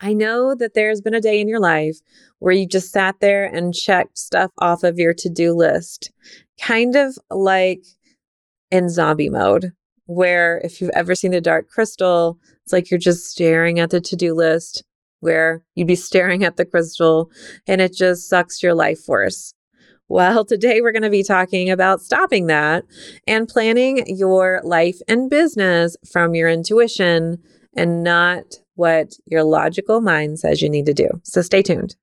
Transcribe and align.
I 0.00 0.14
know 0.14 0.54
that 0.54 0.74
there's 0.74 1.02
been 1.02 1.14
a 1.14 1.20
day 1.20 1.40
in 1.40 1.48
your 1.48 1.60
life 1.60 1.98
where 2.38 2.54
you 2.54 2.66
just 2.66 2.90
sat 2.90 3.20
there 3.20 3.44
and 3.44 3.74
checked 3.74 4.18
stuff 4.18 4.50
off 4.58 4.82
of 4.82 4.98
your 4.98 5.12
to 5.14 5.28
do 5.28 5.52
list, 5.52 6.10
kind 6.60 6.96
of 6.96 7.18
like 7.30 7.84
in 8.70 8.88
zombie 8.88 9.28
mode, 9.28 9.72
where 10.06 10.58
if 10.64 10.80
you've 10.80 10.90
ever 10.94 11.14
seen 11.14 11.32
the 11.32 11.40
Dark 11.40 11.68
Crystal, 11.68 12.38
it's 12.64 12.72
like 12.72 12.90
you're 12.90 12.98
just 12.98 13.26
staring 13.26 13.78
at 13.78 13.90
the 13.90 14.00
to 14.00 14.16
do 14.16 14.34
list, 14.34 14.84
where 15.20 15.62
you'd 15.74 15.86
be 15.86 15.94
staring 15.96 16.44
at 16.44 16.56
the 16.56 16.64
crystal 16.64 17.30
and 17.66 17.80
it 17.80 17.92
just 17.92 18.28
sucks 18.28 18.62
your 18.62 18.74
life 18.74 19.00
force. 19.00 19.54
Well, 20.08 20.44
today 20.44 20.80
we're 20.80 20.92
going 20.92 21.02
to 21.02 21.10
be 21.10 21.22
talking 21.22 21.70
about 21.70 22.00
stopping 22.00 22.46
that 22.46 22.84
and 23.28 23.46
planning 23.46 24.02
your 24.08 24.60
life 24.64 24.98
and 25.06 25.30
business 25.30 25.96
from 26.10 26.34
your 26.34 26.48
intuition 26.48 27.38
and 27.76 28.02
not 28.02 28.44
what 28.80 29.12
your 29.26 29.44
logical 29.44 30.00
mind 30.00 30.38
says 30.38 30.62
you 30.62 30.70
need 30.70 30.86
to 30.86 30.94
do. 30.94 31.06
So 31.22 31.42
stay 31.42 31.60
tuned. 31.60 31.96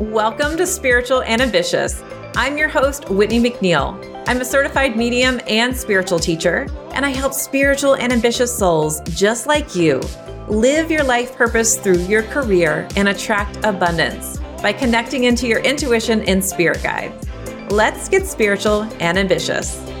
Welcome 0.00 0.56
to 0.56 0.66
Spiritual 0.66 1.22
and 1.22 1.40
Ambitious. 1.40 2.02
I'm 2.34 2.58
your 2.58 2.68
host, 2.68 3.08
Whitney 3.10 3.38
McNeil. 3.38 3.96
I'm 4.26 4.40
a 4.40 4.44
certified 4.44 4.96
medium 4.96 5.40
and 5.46 5.76
spiritual 5.76 6.18
teacher, 6.18 6.66
and 6.94 7.06
I 7.06 7.10
help 7.10 7.32
spiritual 7.32 7.94
and 7.94 8.12
ambitious 8.12 8.56
souls 8.58 9.00
just 9.10 9.46
like 9.46 9.76
you 9.76 10.00
live 10.48 10.90
your 10.90 11.04
life 11.04 11.36
purpose 11.36 11.78
through 11.78 11.98
your 12.06 12.24
career 12.24 12.88
and 12.96 13.08
attract 13.08 13.64
abundance 13.64 14.38
by 14.60 14.72
connecting 14.72 15.24
into 15.24 15.46
your 15.46 15.60
intuition 15.60 16.22
and 16.22 16.44
spirit 16.44 16.82
guides. 16.82 17.24
Let's 17.70 18.08
get 18.08 18.26
spiritual 18.26 18.82
and 18.98 19.16
ambitious. 19.16 19.91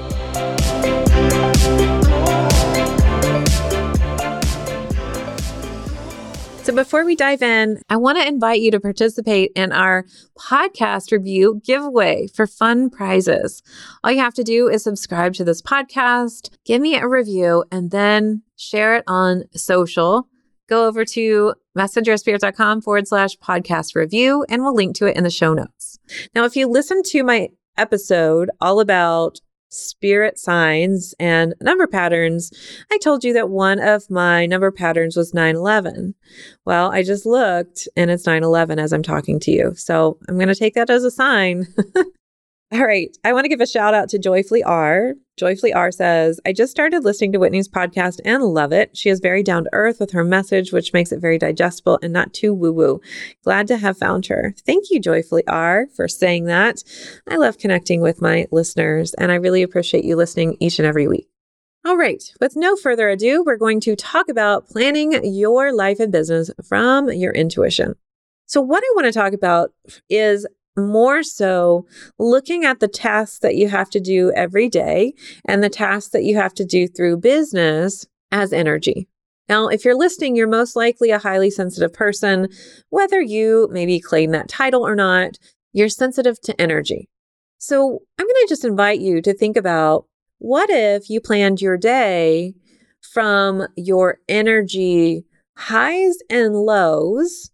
Before 6.74 7.04
we 7.04 7.16
dive 7.16 7.42
in, 7.42 7.82
I 7.90 7.96
want 7.96 8.16
to 8.16 8.26
invite 8.26 8.62
you 8.62 8.70
to 8.70 8.80
participate 8.80 9.52
in 9.54 9.72
our 9.72 10.06
podcast 10.38 11.12
review 11.12 11.60
giveaway 11.62 12.28
for 12.28 12.46
fun 12.46 12.88
prizes. 12.88 13.62
All 14.02 14.10
you 14.10 14.20
have 14.20 14.32
to 14.34 14.42
do 14.42 14.68
is 14.68 14.82
subscribe 14.82 15.34
to 15.34 15.44
this 15.44 15.60
podcast, 15.60 16.48
give 16.64 16.80
me 16.80 16.96
a 16.96 17.06
review, 17.06 17.64
and 17.70 17.90
then 17.90 18.42
share 18.56 18.96
it 18.96 19.04
on 19.06 19.44
social. 19.54 20.28
Go 20.66 20.86
over 20.86 21.04
to 21.04 21.54
messengerspirit.com 21.76 22.80
forward 22.80 23.06
slash 23.06 23.36
podcast 23.36 23.94
review, 23.94 24.46
and 24.48 24.62
we'll 24.62 24.74
link 24.74 24.96
to 24.96 25.06
it 25.06 25.16
in 25.16 25.24
the 25.24 25.30
show 25.30 25.52
notes. 25.52 25.98
Now, 26.34 26.44
if 26.44 26.56
you 26.56 26.66
listen 26.66 27.02
to 27.08 27.22
my 27.22 27.50
episode 27.76 28.50
all 28.62 28.80
about 28.80 29.40
spirit 29.72 30.38
signs 30.38 31.14
and 31.18 31.54
number 31.60 31.86
patterns, 31.86 32.50
I 32.90 32.98
told 32.98 33.24
you 33.24 33.32
that 33.32 33.50
one 33.50 33.80
of 33.80 34.10
my 34.10 34.46
number 34.46 34.70
patterns 34.70 35.16
was 35.16 35.34
911. 35.34 36.14
Well, 36.64 36.90
I 36.92 37.02
just 37.02 37.26
looked 37.26 37.88
and 37.96 38.10
it's 38.10 38.26
911 38.26 38.78
as 38.78 38.92
I'm 38.92 39.02
talking 39.02 39.40
to 39.40 39.50
you. 39.50 39.74
So 39.74 40.18
I'm 40.28 40.36
going 40.36 40.48
to 40.48 40.54
take 40.54 40.74
that 40.74 40.90
as 40.90 41.04
a 41.04 41.10
sign. 41.10 41.66
All 42.72 42.86
right. 42.86 43.14
I 43.22 43.34
want 43.34 43.44
to 43.44 43.50
give 43.50 43.60
a 43.60 43.66
shout 43.66 43.92
out 43.92 44.08
to 44.10 44.18
Joyfully 44.18 44.62
R. 44.62 45.12
Joyfully 45.36 45.74
R 45.74 45.92
says, 45.92 46.40
I 46.46 46.54
just 46.54 46.70
started 46.70 47.04
listening 47.04 47.32
to 47.32 47.38
Whitney's 47.38 47.68
podcast 47.68 48.18
and 48.24 48.42
love 48.42 48.72
it. 48.72 48.96
She 48.96 49.10
is 49.10 49.20
very 49.20 49.42
down 49.42 49.64
to 49.64 49.70
earth 49.74 50.00
with 50.00 50.12
her 50.12 50.24
message, 50.24 50.72
which 50.72 50.94
makes 50.94 51.12
it 51.12 51.20
very 51.20 51.36
digestible 51.36 51.98
and 52.02 52.14
not 52.14 52.32
too 52.32 52.54
woo 52.54 52.72
woo. 52.72 53.02
Glad 53.44 53.66
to 53.66 53.76
have 53.76 53.98
found 53.98 54.24
her. 54.28 54.54
Thank 54.64 54.90
you, 54.90 55.00
Joyfully 55.00 55.46
R, 55.46 55.86
for 55.94 56.08
saying 56.08 56.46
that. 56.46 56.82
I 57.28 57.36
love 57.36 57.58
connecting 57.58 58.00
with 58.00 58.22
my 58.22 58.46
listeners, 58.50 59.12
and 59.14 59.30
I 59.30 59.34
really 59.34 59.62
appreciate 59.62 60.06
you 60.06 60.16
listening 60.16 60.56
each 60.58 60.78
and 60.78 60.86
every 60.86 61.06
week. 61.06 61.28
All 61.84 61.98
right, 61.98 62.22
with 62.40 62.56
no 62.56 62.76
further 62.76 63.10
ado, 63.10 63.42
we're 63.44 63.58
going 63.58 63.80
to 63.80 63.96
talk 63.96 64.30
about 64.30 64.68
planning 64.68 65.20
your 65.24 65.74
life 65.74 66.00
and 66.00 66.10
business 66.10 66.50
from 66.66 67.12
your 67.12 67.32
intuition. 67.32 67.96
So, 68.46 68.62
what 68.62 68.82
I 68.82 68.92
want 68.94 69.06
to 69.06 69.12
talk 69.12 69.34
about 69.34 69.72
is 70.08 70.46
more 70.76 71.22
so 71.22 71.86
looking 72.18 72.64
at 72.64 72.80
the 72.80 72.88
tasks 72.88 73.38
that 73.40 73.56
you 73.56 73.68
have 73.68 73.90
to 73.90 74.00
do 74.00 74.32
every 74.34 74.68
day 74.68 75.14
and 75.46 75.62
the 75.62 75.68
tasks 75.68 76.10
that 76.10 76.24
you 76.24 76.36
have 76.36 76.54
to 76.54 76.64
do 76.64 76.88
through 76.88 77.18
business 77.18 78.06
as 78.30 78.52
energy. 78.52 79.08
Now, 79.48 79.68
if 79.68 79.84
you're 79.84 79.96
listening, 79.96 80.34
you're 80.34 80.48
most 80.48 80.76
likely 80.76 81.10
a 81.10 81.18
highly 81.18 81.50
sensitive 81.50 81.92
person, 81.92 82.48
whether 82.90 83.20
you 83.20 83.68
maybe 83.70 84.00
claim 84.00 84.30
that 84.30 84.48
title 84.48 84.86
or 84.86 84.96
not, 84.96 85.38
you're 85.72 85.88
sensitive 85.88 86.40
to 86.42 86.60
energy. 86.60 87.08
So 87.58 88.00
I'm 88.18 88.26
going 88.26 88.34
to 88.34 88.46
just 88.48 88.64
invite 88.64 89.00
you 89.00 89.20
to 89.22 89.34
think 89.34 89.56
about 89.56 90.06
what 90.38 90.70
if 90.70 91.08
you 91.08 91.20
planned 91.20 91.60
your 91.60 91.76
day 91.76 92.54
from 93.00 93.66
your 93.76 94.18
energy 94.28 95.24
highs 95.56 96.16
and 96.30 96.54
lows 96.54 97.51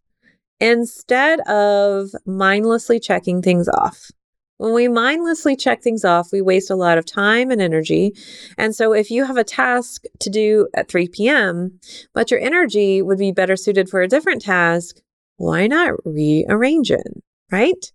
instead 0.61 1.41
of 1.49 2.11
mindlessly 2.27 3.01
checking 3.01 3.43
things 3.43 3.69
off. 3.69 4.11
When 4.59 4.75
we 4.75 4.89
mindlessly 4.89 5.55
check 5.55 5.83
things 5.83 6.05
off, 6.05 6.33
we 6.33 6.41
waste 6.41 6.69
a 6.69 6.77
lot 6.77 6.99
of 6.99 7.07
time 7.07 7.53
and 7.53 7.63
energy. 7.63 8.15
And 8.57 8.75
so, 8.75 8.93
if 8.93 9.09
you 9.09 9.25
have 9.25 9.37
a 9.37 9.45
task 9.45 10.03
to 10.19 10.31
do 10.31 10.67
at 10.75 10.89
3 10.89 11.09
p.m., 11.09 11.79
but 12.13 12.33
your 12.33 12.41
energy 12.41 13.01
would 13.01 13.19
be 13.19 13.31
better 13.31 13.55
suited 13.55 13.89
for 13.89 14.03
a 14.03 14.09
different 14.09 14.43
task, 14.43 14.97
why 15.37 15.69
not 15.69 15.95
rearrange 16.05 16.91
it? 16.91 17.07
Right? 17.53 17.93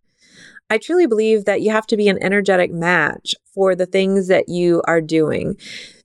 I 0.69 0.78
truly 0.78 1.06
believe 1.06 1.44
that 1.44 1.62
you 1.62 1.72
have 1.72 1.85
to 1.88 1.97
be 1.97 2.07
an 2.07 2.23
energetic 2.23 2.72
match 2.72 3.35
for 3.53 3.75
the 3.75 3.85
things 3.85 4.29
that 4.29 4.47
you 4.47 4.81
are 4.88 5.02
doing 5.02 5.57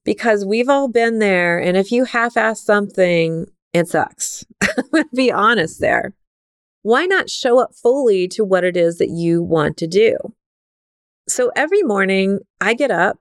because 0.05 0.45
we've 0.45 0.69
all 0.69 0.89
been 0.89 1.21
there. 1.21 1.59
And 1.59 1.77
if 1.77 1.93
you 1.93 2.05
half 2.05 2.37
ass 2.37 2.65
something, 2.65 3.47
it 3.73 3.87
sucks. 3.87 4.45
I'm 4.61 4.91
going 4.93 5.05
to 5.05 5.17
be 5.17 5.31
honest 5.31 5.81
there 5.81 6.15
why 6.83 7.07
not 7.07 7.31
show 7.31 7.59
up 7.59 7.75
fully 7.75 8.29
to 8.29 8.45
what 8.45 8.65
it 8.65 8.77
is 8.77 8.99
that 8.99 9.11
you 9.11 9.43
want 9.43 9.77
to 9.79 9.87
do? 9.87 10.17
So 11.29 11.51
every 11.55 11.83
morning 11.83 12.41
I 12.61 12.75
get 12.75 12.91
up 12.91 13.19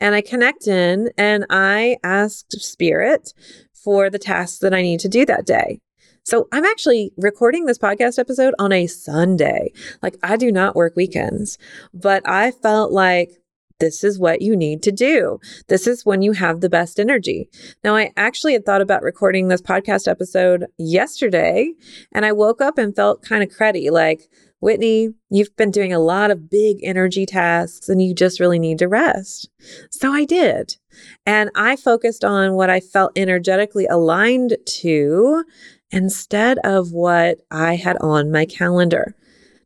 and 0.00 0.14
I 0.14 0.20
connect 0.20 0.66
in 0.66 1.10
and 1.16 1.46
I 1.50 1.96
ask 2.02 2.46
spirit 2.50 3.32
for 3.72 4.10
the 4.10 4.18
tasks 4.18 4.58
that 4.58 4.74
I 4.74 4.82
need 4.82 5.00
to 5.00 5.08
do 5.08 5.24
that 5.26 5.46
day. 5.46 5.80
So 6.24 6.46
I'm 6.52 6.64
actually 6.64 7.12
recording 7.16 7.64
this 7.64 7.78
podcast 7.78 8.18
episode 8.18 8.54
on 8.58 8.70
a 8.70 8.86
Sunday. 8.86 9.72
Like 10.02 10.18
I 10.22 10.36
do 10.36 10.52
not 10.52 10.76
work 10.76 10.94
weekends, 10.94 11.56
but 11.94 12.22
I 12.28 12.50
felt 12.50 12.92
like 12.92 13.40
this 13.78 14.02
is 14.04 14.18
what 14.18 14.42
you 14.42 14.56
need 14.56 14.82
to 14.82 14.92
do. 14.92 15.38
This 15.68 15.86
is 15.86 16.04
when 16.04 16.22
you 16.22 16.32
have 16.32 16.60
the 16.60 16.68
best 16.68 16.98
energy. 16.98 17.48
Now, 17.84 17.96
I 17.96 18.12
actually 18.16 18.52
had 18.52 18.66
thought 18.66 18.80
about 18.80 19.02
recording 19.02 19.48
this 19.48 19.62
podcast 19.62 20.08
episode 20.08 20.66
yesterday, 20.76 21.72
and 22.12 22.24
I 22.24 22.32
woke 22.32 22.60
up 22.60 22.78
and 22.78 22.94
felt 22.94 23.22
kind 23.22 23.42
of 23.42 23.50
cruddy 23.50 23.90
like, 23.90 24.28
Whitney, 24.60 25.14
you've 25.30 25.54
been 25.56 25.70
doing 25.70 25.92
a 25.92 26.00
lot 26.00 26.32
of 26.32 26.50
big 26.50 26.78
energy 26.82 27.24
tasks 27.26 27.88
and 27.88 28.02
you 28.02 28.12
just 28.12 28.40
really 28.40 28.58
need 28.58 28.78
to 28.78 28.88
rest. 28.88 29.48
So 29.90 30.12
I 30.12 30.24
did. 30.24 30.76
And 31.24 31.50
I 31.54 31.76
focused 31.76 32.24
on 32.24 32.54
what 32.54 32.68
I 32.68 32.80
felt 32.80 33.12
energetically 33.14 33.86
aligned 33.86 34.56
to 34.80 35.44
instead 35.90 36.58
of 36.64 36.92
what 36.92 37.38
I 37.52 37.76
had 37.76 37.98
on 38.00 38.32
my 38.32 38.46
calendar. 38.46 39.14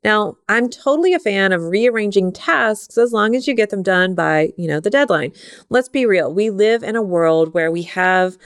Now, 0.04 0.36
I'm 0.48 0.68
totally 0.68 1.14
a 1.14 1.20
fan 1.20 1.52
of 1.52 1.62
rearranging 1.62 2.32
tasks 2.32 2.98
as 2.98 3.12
long 3.12 3.36
as 3.36 3.46
you 3.46 3.54
get 3.54 3.70
them 3.70 3.82
done 3.82 4.14
by, 4.14 4.52
you 4.56 4.66
know, 4.66 4.80
the 4.80 4.90
deadline. 4.90 5.32
Let's 5.70 5.88
be 5.88 6.06
real. 6.06 6.32
We 6.32 6.50
live 6.50 6.82
in 6.82 6.96
a 6.96 7.02
world 7.02 7.54
where 7.54 7.70
we 7.70 7.82
have 7.82 8.36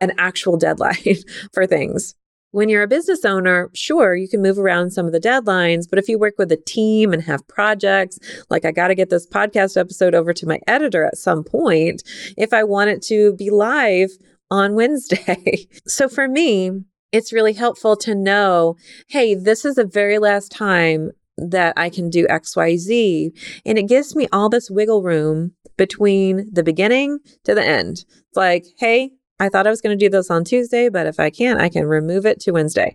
an 0.00 0.12
actual 0.18 0.56
deadline 0.58 1.16
for 1.52 1.66
things. 1.66 2.14
When 2.52 2.68
you're 2.68 2.84
a 2.84 2.88
business 2.88 3.24
owner, 3.24 3.68
sure, 3.74 4.14
you 4.14 4.28
can 4.28 4.40
move 4.40 4.60
around 4.60 4.92
some 4.92 5.06
of 5.06 5.12
the 5.12 5.18
deadlines, 5.18 5.90
but 5.90 5.98
if 5.98 6.08
you 6.08 6.20
work 6.20 6.34
with 6.38 6.52
a 6.52 6.56
team 6.56 7.12
and 7.12 7.20
have 7.24 7.46
projects, 7.48 8.16
like 8.48 8.64
I 8.64 8.70
got 8.70 8.88
to 8.88 8.94
get 8.94 9.10
this 9.10 9.26
podcast 9.26 9.76
episode 9.76 10.14
over 10.14 10.32
to 10.32 10.46
my 10.46 10.60
editor 10.68 11.04
at 11.04 11.18
some 11.18 11.42
point 11.42 12.04
if 12.36 12.52
I 12.52 12.62
want 12.62 12.90
it 12.90 13.02
to 13.06 13.34
be 13.34 13.50
live 13.50 14.10
on 14.52 14.76
Wednesday. 14.76 15.66
so 15.88 16.08
for 16.08 16.28
me, 16.28 16.84
it's 17.14 17.32
really 17.32 17.52
helpful 17.52 17.96
to 17.96 18.14
know 18.14 18.76
hey, 19.08 19.34
this 19.34 19.64
is 19.64 19.76
the 19.76 19.86
very 19.86 20.18
last 20.18 20.50
time 20.50 21.12
that 21.36 21.72
I 21.76 21.88
can 21.88 22.10
do 22.10 22.26
XYZ. 22.26 23.30
And 23.64 23.78
it 23.78 23.88
gives 23.88 24.16
me 24.16 24.28
all 24.32 24.48
this 24.48 24.70
wiggle 24.70 25.02
room 25.02 25.52
between 25.76 26.48
the 26.52 26.62
beginning 26.62 27.18
to 27.44 27.54
the 27.54 27.64
end. 27.64 28.04
It's 28.08 28.36
like, 28.36 28.66
hey, 28.78 29.12
I 29.38 29.48
thought 29.48 29.66
I 29.66 29.70
was 29.70 29.80
going 29.80 29.96
to 29.96 30.04
do 30.04 30.10
this 30.10 30.30
on 30.30 30.44
Tuesday, 30.44 30.88
but 30.88 31.06
if 31.06 31.18
I 31.18 31.30
can't, 31.30 31.60
I 31.60 31.68
can 31.68 31.86
remove 31.86 32.26
it 32.26 32.40
to 32.40 32.52
Wednesday. 32.52 32.94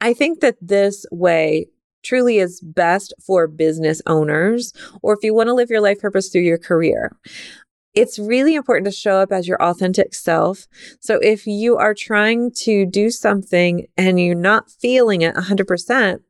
I 0.00 0.14
think 0.14 0.40
that 0.40 0.56
this 0.60 1.04
way 1.10 1.66
truly 2.02 2.38
is 2.38 2.60
best 2.62 3.12
for 3.24 3.46
business 3.46 4.00
owners 4.06 4.72
or 5.02 5.12
if 5.12 5.22
you 5.22 5.34
want 5.34 5.48
to 5.48 5.54
live 5.54 5.68
your 5.68 5.82
life 5.82 6.00
purpose 6.00 6.30
through 6.30 6.42
your 6.42 6.58
career. 6.58 7.14
It's 7.94 8.18
really 8.18 8.54
important 8.54 8.86
to 8.86 8.92
show 8.92 9.18
up 9.18 9.32
as 9.32 9.48
your 9.48 9.60
authentic 9.62 10.14
self. 10.14 10.68
So 11.00 11.18
if 11.22 11.46
you 11.46 11.76
are 11.76 11.94
trying 11.94 12.52
to 12.52 12.86
do 12.86 13.10
something 13.10 13.86
and 13.96 14.20
you're 14.20 14.34
not 14.34 14.70
feeling 14.70 15.22
it 15.22 15.34
100%, 15.34 16.20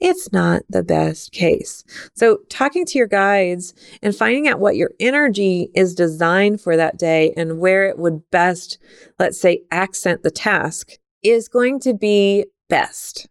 it's 0.00 0.32
not 0.32 0.62
the 0.68 0.82
best 0.82 1.32
case. 1.32 1.84
So 2.14 2.38
talking 2.50 2.84
to 2.86 2.98
your 2.98 3.06
guides 3.06 3.74
and 4.02 4.14
finding 4.14 4.48
out 4.48 4.60
what 4.60 4.76
your 4.76 4.90
energy 4.98 5.70
is 5.74 5.94
designed 5.94 6.60
for 6.60 6.76
that 6.76 6.98
day 6.98 7.32
and 7.36 7.60
where 7.60 7.86
it 7.86 7.98
would 7.98 8.28
best, 8.30 8.78
let's 9.18 9.40
say, 9.40 9.62
accent 9.70 10.22
the 10.22 10.30
task 10.30 10.92
is 11.22 11.48
going 11.48 11.80
to 11.80 11.94
be 11.94 12.44
best. 12.68 13.28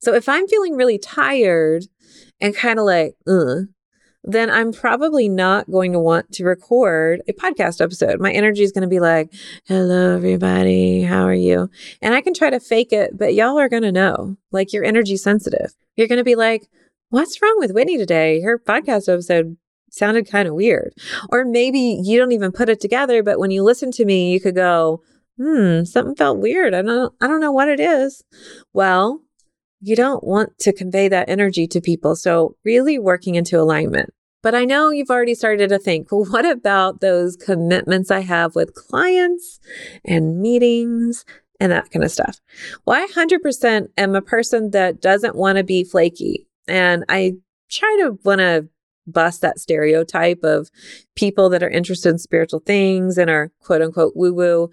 So 0.00 0.14
if 0.14 0.28
I'm 0.28 0.46
feeling 0.46 0.76
really 0.76 0.98
tired 0.98 1.84
and 2.40 2.54
kind 2.54 2.78
of 2.78 2.84
like, 2.84 3.14
Ugh, 3.26 3.66
then 4.24 4.50
I'm 4.50 4.72
probably 4.72 5.28
not 5.28 5.70
going 5.70 5.92
to 5.92 6.00
want 6.00 6.32
to 6.32 6.44
record 6.44 7.22
a 7.28 7.32
podcast 7.32 7.80
episode. 7.82 8.20
My 8.20 8.32
energy 8.32 8.62
is 8.62 8.72
going 8.72 8.82
to 8.82 8.88
be 8.88 9.00
like, 9.00 9.32
hello, 9.66 10.16
everybody. 10.16 11.02
How 11.02 11.24
are 11.24 11.34
you? 11.34 11.70
And 12.00 12.14
I 12.14 12.22
can 12.22 12.32
try 12.32 12.48
to 12.50 12.58
fake 12.58 12.92
it, 12.92 13.16
but 13.16 13.34
y'all 13.34 13.58
are 13.58 13.68
going 13.68 13.82
to 13.82 13.92
know, 13.92 14.36
like, 14.50 14.72
you're 14.72 14.84
energy 14.84 15.18
sensitive. 15.18 15.74
You're 15.96 16.08
going 16.08 16.18
to 16.18 16.24
be 16.24 16.36
like, 16.36 16.68
what's 17.10 17.40
wrong 17.42 17.56
with 17.58 17.72
Whitney 17.72 17.98
today? 17.98 18.40
Her 18.40 18.58
podcast 18.58 19.12
episode 19.12 19.58
sounded 19.90 20.28
kind 20.28 20.48
of 20.48 20.54
weird. 20.54 20.94
Or 21.30 21.44
maybe 21.44 22.00
you 22.02 22.18
don't 22.18 22.32
even 22.32 22.50
put 22.50 22.70
it 22.70 22.80
together, 22.80 23.22
but 23.22 23.38
when 23.38 23.50
you 23.50 23.62
listen 23.62 23.92
to 23.92 24.04
me, 24.06 24.32
you 24.32 24.40
could 24.40 24.54
go, 24.54 25.02
hmm, 25.36 25.84
something 25.84 26.16
felt 26.16 26.38
weird. 26.38 26.74
I 26.74 26.82
don't, 26.82 27.14
I 27.20 27.26
don't 27.26 27.40
know 27.40 27.52
what 27.52 27.68
it 27.68 27.78
is. 27.78 28.24
Well, 28.72 29.20
you 29.84 29.94
don't 29.94 30.24
want 30.24 30.58
to 30.58 30.72
convey 30.72 31.08
that 31.08 31.28
energy 31.28 31.66
to 31.68 31.80
people. 31.80 32.16
So, 32.16 32.56
really 32.64 32.98
working 32.98 33.34
into 33.34 33.60
alignment. 33.60 34.14
But 34.42 34.54
I 34.54 34.64
know 34.64 34.90
you've 34.90 35.10
already 35.10 35.34
started 35.34 35.68
to 35.68 35.78
think, 35.78 36.10
well, 36.10 36.24
what 36.24 36.46
about 36.46 37.00
those 37.00 37.36
commitments 37.36 38.10
I 38.10 38.20
have 38.20 38.54
with 38.54 38.74
clients 38.74 39.60
and 40.04 40.40
meetings 40.40 41.24
and 41.60 41.70
that 41.70 41.90
kind 41.90 42.04
of 42.04 42.10
stuff? 42.10 42.40
Well, 42.86 43.02
I 43.02 43.06
100% 43.06 43.88
am 43.96 44.14
a 44.14 44.22
person 44.22 44.70
that 44.70 45.00
doesn't 45.00 45.36
want 45.36 45.58
to 45.58 45.64
be 45.64 45.84
flaky. 45.84 46.46
And 46.66 47.04
I 47.08 47.34
try 47.70 47.96
to 48.02 48.18
want 48.24 48.40
to 48.40 48.68
bust 49.06 49.42
that 49.42 49.58
stereotype 49.58 50.42
of 50.42 50.70
people 51.14 51.50
that 51.50 51.62
are 51.62 51.68
interested 51.68 52.08
in 52.08 52.18
spiritual 52.18 52.60
things 52.60 53.18
and 53.18 53.28
are 53.28 53.50
quote 53.60 53.82
unquote 53.82 54.14
woo 54.16 54.32
woo, 54.32 54.70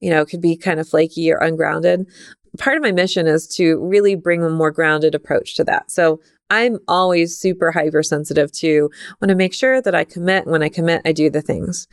you 0.00 0.10
know, 0.10 0.24
could 0.24 0.40
be 0.40 0.56
kind 0.56 0.80
of 0.80 0.88
flaky 0.88 1.30
or 1.30 1.36
ungrounded 1.36 2.06
part 2.58 2.76
of 2.76 2.82
my 2.82 2.92
mission 2.92 3.26
is 3.26 3.46
to 3.48 3.78
really 3.84 4.14
bring 4.14 4.42
a 4.42 4.50
more 4.50 4.70
grounded 4.70 5.14
approach 5.14 5.54
to 5.56 5.64
that. 5.64 5.90
So 5.90 6.20
I'm 6.50 6.78
always 6.86 7.38
super 7.38 7.72
hypersensitive 7.72 8.52
to 8.52 8.90
want 9.20 9.30
to 9.30 9.34
make 9.34 9.54
sure 9.54 9.80
that 9.80 9.94
I 9.94 10.04
commit. 10.04 10.46
When 10.46 10.62
I 10.62 10.68
commit, 10.68 11.00
I 11.04 11.12
do 11.12 11.30
the 11.30 11.40
things. 11.40 11.88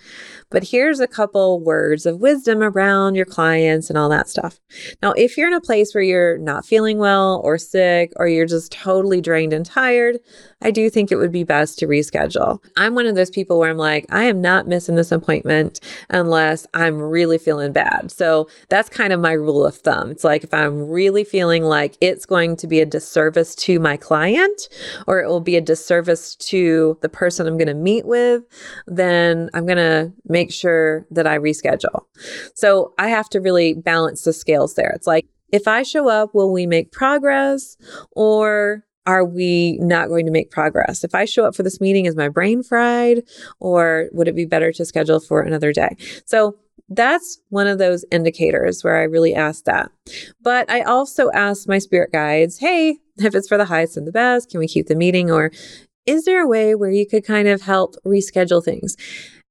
But 0.50 0.66
here's 0.66 1.00
a 1.00 1.08
couple 1.08 1.62
words 1.62 2.06
of 2.06 2.20
wisdom 2.20 2.62
around 2.62 3.16
your 3.16 3.26
clients 3.26 3.90
and 3.90 3.98
all 3.98 4.10
that 4.10 4.28
stuff. 4.28 4.60
Now, 5.02 5.14
if 5.14 5.38
you're 5.38 5.48
in 5.48 5.54
a 5.54 5.62
place 5.62 5.96
where 5.96 6.04
you're 6.04 6.38
not 6.38 6.66
feeling 6.66 6.98
well 6.98 7.40
or 7.46 7.58
sick 7.58 8.12
or 8.18 8.28
you're 8.28 8.46
just 8.46 8.74
totally 8.74 9.22
drained 9.22 9.54
and 9.54 9.66
tired, 9.66 10.20
I 10.62 10.72
do 10.72 10.90
think 10.90 11.12
it 11.12 11.16
would 11.16 11.32
be 11.32 11.46
best 11.46 11.80
to 11.80 11.88
reschedule. 11.88 12.60
I'm 12.76 12.94
one 12.94 13.06
of 13.06 13.16
those 13.16 13.30
people 13.30 13.58
where 13.58 13.70
I'm 13.70 13.78
like, 13.78 14.06
I 14.10 14.26
am 14.26 14.42
not 14.42 14.68
missing 14.68 14.96
this 14.96 15.14
appointment 15.14 15.80
unless 16.10 16.68
I'm 16.74 17.02
really 17.02 17.38
feeling 17.38 17.72
bad. 17.72 18.12
So 18.12 18.50
that's 18.70 18.90
kind 18.90 19.14
of 19.14 19.22
my 19.22 19.32
rule 19.32 19.66
of 19.66 19.78
thumb. 19.78 20.12
It's 20.12 20.26
like 20.26 20.44
if 20.44 20.54
I'm 20.54 20.90
really 20.90 21.24
feeling 21.24 21.64
like 21.64 21.96
it's 22.02 22.26
going 22.26 22.58
to 22.58 22.68
be 22.68 22.82
a 22.82 22.86
disservice 22.86 23.56
to 23.56 23.80
my 23.80 23.96
client 23.96 24.41
or 25.08 25.22
it 25.22 25.28
will 25.28 25.42
be 25.42 25.56
a 25.56 25.62
disservice 25.62 26.36
to 26.36 26.98
the 27.02 27.10
person 27.10 27.48
I'm 27.48 27.58
going 27.58 27.68
to 27.68 27.74
meet 27.74 28.06
with, 28.06 28.44
then 28.88 29.50
I'm 29.54 29.66
going 29.66 29.78
to 29.78 30.12
make 30.26 30.52
sure 30.52 31.06
that 31.12 31.28
I 31.28 31.38
reschedule. 31.38 32.02
So 32.56 32.94
I 32.98 33.10
have 33.10 33.30
to 33.30 33.40
really 33.40 33.74
balance 33.74 34.24
the 34.24 34.34
scales 34.34 34.76
there. 34.76 34.92
It's 34.96 35.08
like, 35.08 35.28
if 35.52 35.68
I 35.68 35.84
show 35.84 36.08
up, 36.08 36.34
will 36.34 36.52
we 36.52 36.66
make 36.66 36.92
progress 36.92 37.78
or 38.12 38.86
are 39.06 39.26
we 39.26 39.78
not 39.80 40.10
going 40.10 40.26
to 40.26 40.32
make 40.32 40.52
progress? 40.52 41.04
If 41.04 41.16
I 41.16 41.26
show 41.26 41.46
up 41.46 41.56
for 41.56 41.64
this 41.64 41.82
meeting, 41.82 42.06
is 42.06 42.16
my 42.16 42.30
brain 42.30 42.64
fried 42.64 43.24
or 43.60 44.10
would 44.14 44.28
it 44.28 44.36
be 44.36 44.46
better 44.46 44.72
to 44.74 44.86
schedule 44.86 45.20
for 45.20 45.42
another 45.42 45.74
day? 45.74 45.98
So 46.26 46.58
that's 46.92 47.40
one 47.50 47.68
of 47.68 47.78
those 47.78 48.04
indicators 48.12 48.84
where 48.84 49.00
I 49.00 49.04
really 49.04 49.34
ask 49.34 49.64
that. 49.64 49.90
But 50.42 50.70
I 50.70 50.82
also 50.82 51.32
ask 51.32 51.68
my 51.68 51.80
spirit 51.80 52.12
guides, 52.12 52.58
hey, 52.58 52.98
if 53.18 53.34
it's 53.34 53.48
for 53.48 53.58
the 53.58 53.66
highest 53.66 53.98
and 53.98 54.06
the 54.06 54.12
best, 54.12 54.50
can 54.50 54.60
we 54.60 54.68
keep 54.68 54.88
the 54.88 54.96
meeting? 54.96 55.32
Or 55.32 55.52
is 56.06 56.26
there 56.26 56.44
a 56.44 56.48
way 56.48 56.76
where 56.76 56.92
you 56.92 57.08
could 57.08 57.26
kind 57.26 57.48
of 57.48 57.62
help 57.62 57.96
reschedule 58.06 58.64
things? 58.64 58.98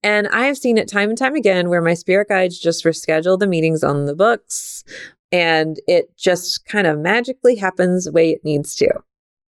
And 0.02 0.28
I 0.28 0.46
have 0.46 0.58
seen 0.58 0.78
it 0.78 0.88
time 0.88 1.08
and 1.08 1.18
time 1.18 1.34
again 1.34 1.68
where 1.68 1.82
my 1.82 1.94
spirit 1.94 2.28
guides 2.28 2.58
just 2.58 2.84
reschedule 2.84 3.38
the 3.38 3.46
meetings 3.46 3.82
on 3.82 4.06
the 4.06 4.14
books 4.14 4.84
and 5.32 5.78
it 5.86 6.16
just 6.16 6.66
kind 6.66 6.86
of 6.86 6.98
magically 6.98 7.56
happens 7.56 8.04
the 8.04 8.12
way 8.12 8.30
it 8.30 8.44
needs 8.44 8.74
to. 8.76 8.88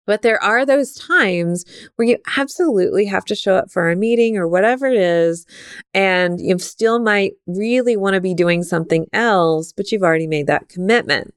But 0.06 0.21
there 0.21 0.44
are 0.44 0.65
those 0.65 0.94
times 0.94 1.65
where 1.95 2.07
you 2.07 2.18
absolutely 2.38 3.06
have 3.06 3.25
to 3.25 3.36
show 3.36 3.56
up 3.56 3.71
for 3.71 3.89
a 3.89 3.95
meeting 3.95 4.38
or 4.38 4.48
whatever 4.48 4.88
it 4.88 4.98
is, 4.98 5.45
and 5.94 6.39
you 6.39 6.57
still 6.59 7.00
might 7.00 7.33
really 7.48 7.95
want 7.95 8.15
to 8.15 8.21
be 8.21 8.33
doing 8.33 8.63
something 8.63 9.07
else, 9.13 9.71
but 9.71 9.92
you've 9.92 10.03
already 10.03 10.27
made 10.27 10.48
that 10.48 10.69
commitment. 10.69 11.33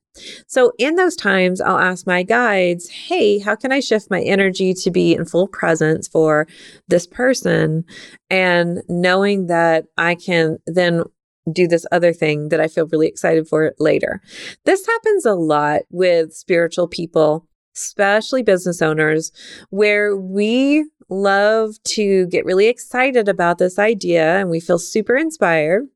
So, 0.46 0.72
in 0.78 0.94
those 0.94 1.16
times, 1.16 1.61
I'll 1.61 1.78
ask 1.78 2.06
my 2.06 2.22
guides, 2.22 2.88
Hey, 2.88 3.40
how 3.40 3.56
can 3.56 3.72
I 3.72 3.81
shift 3.81 4.11
my 4.11 4.20
energy 4.22 4.72
to 4.75 4.90
be 4.90 5.12
in 5.12 5.25
full 5.25 5.49
presence 5.49 6.06
for 6.06 6.46
this 6.87 7.06
person? 7.06 7.84
And 8.31 8.82
knowing 8.88 9.49
that 9.49 9.87
I 9.99 10.14
can 10.14 10.58
then 10.66 11.02
do 11.52 11.66
this 11.66 11.84
other 11.93 12.12
thing 12.12 12.49
that 12.49 12.61
I 12.61 12.69
feel 12.69 12.87
really 12.87 13.08
excited 13.08 13.49
for 13.49 13.75
later. 13.78 14.22
This 14.64 14.87
happens 14.87 15.26
a 15.26 15.34
lot 15.34 15.82
with 15.90 16.32
spiritual 16.32 16.88
people 16.88 17.46
especially 17.75 18.43
business 18.43 18.81
owners, 18.82 19.32
where 19.71 20.17
we 20.17 20.85
love 21.09 21.82
to 21.85 22.26
get 22.26 22.44
really 22.44 22.67
excited 22.67 23.29
about 23.29 23.59
this 23.59 23.79
idea 23.79 24.38
and 24.38 24.50
we 24.50 24.61
feel 24.61 24.79
super 24.79 25.17
inspired. 25.17 25.87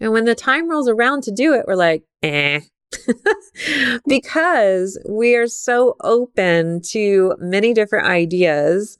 And 0.00 0.12
when 0.12 0.24
the 0.24 0.34
time 0.34 0.68
rolls 0.68 0.88
around 0.88 1.22
to 1.24 1.32
do 1.32 1.54
it, 1.54 1.64
we're 1.66 1.74
like, 1.74 2.04
eh. 2.22 2.60
because 4.06 4.98
we 5.08 5.34
are 5.34 5.48
so 5.48 5.96
open 6.02 6.80
to 6.80 7.34
many 7.38 7.74
different 7.74 8.06
ideas 8.06 8.96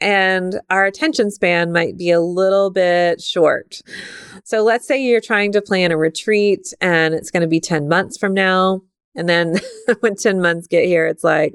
and 0.00 0.60
our 0.68 0.84
attention 0.84 1.30
span 1.30 1.72
might 1.72 1.96
be 1.96 2.10
a 2.10 2.20
little 2.20 2.70
bit 2.70 3.20
short. 3.20 3.80
So 4.44 4.62
let's 4.62 4.86
say 4.86 5.02
you're 5.02 5.20
trying 5.20 5.52
to 5.52 5.62
plan 5.62 5.90
a 5.90 5.96
retreat 5.96 6.72
and 6.80 7.14
it's 7.14 7.30
going 7.30 7.42
to 7.42 7.48
be 7.48 7.60
10 7.60 7.88
months 7.88 8.18
from 8.18 8.34
now. 8.34 8.82
And 9.16 9.28
then 9.28 9.56
when 10.00 10.14
10 10.14 10.40
months 10.40 10.66
get 10.66 10.84
here, 10.84 11.06
it's 11.06 11.24
like, 11.24 11.54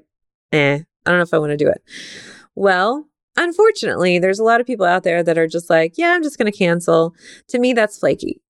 eh, 0.51 0.79
I 1.05 1.09
don't 1.09 1.19
know 1.19 1.23
if 1.23 1.33
I 1.33 1.39
want 1.39 1.51
to 1.51 1.57
do 1.57 1.69
it. 1.69 1.81
Well, 2.55 3.07
unfortunately, 3.37 4.19
there's 4.19 4.39
a 4.39 4.43
lot 4.43 4.59
of 4.59 4.67
people 4.67 4.85
out 4.85 5.03
there 5.03 5.23
that 5.23 5.37
are 5.37 5.47
just 5.47 5.69
like, 5.69 5.93
yeah, 5.97 6.13
I'm 6.13 6.23
just 6.23 6.37
going 6.37 6.51
to 6.51 6.57
cancel. 6.57 7.15
To 7.49 7.59
me, 7.59 7.73
that's 7.73 7.97
flaky. 7.97 8.40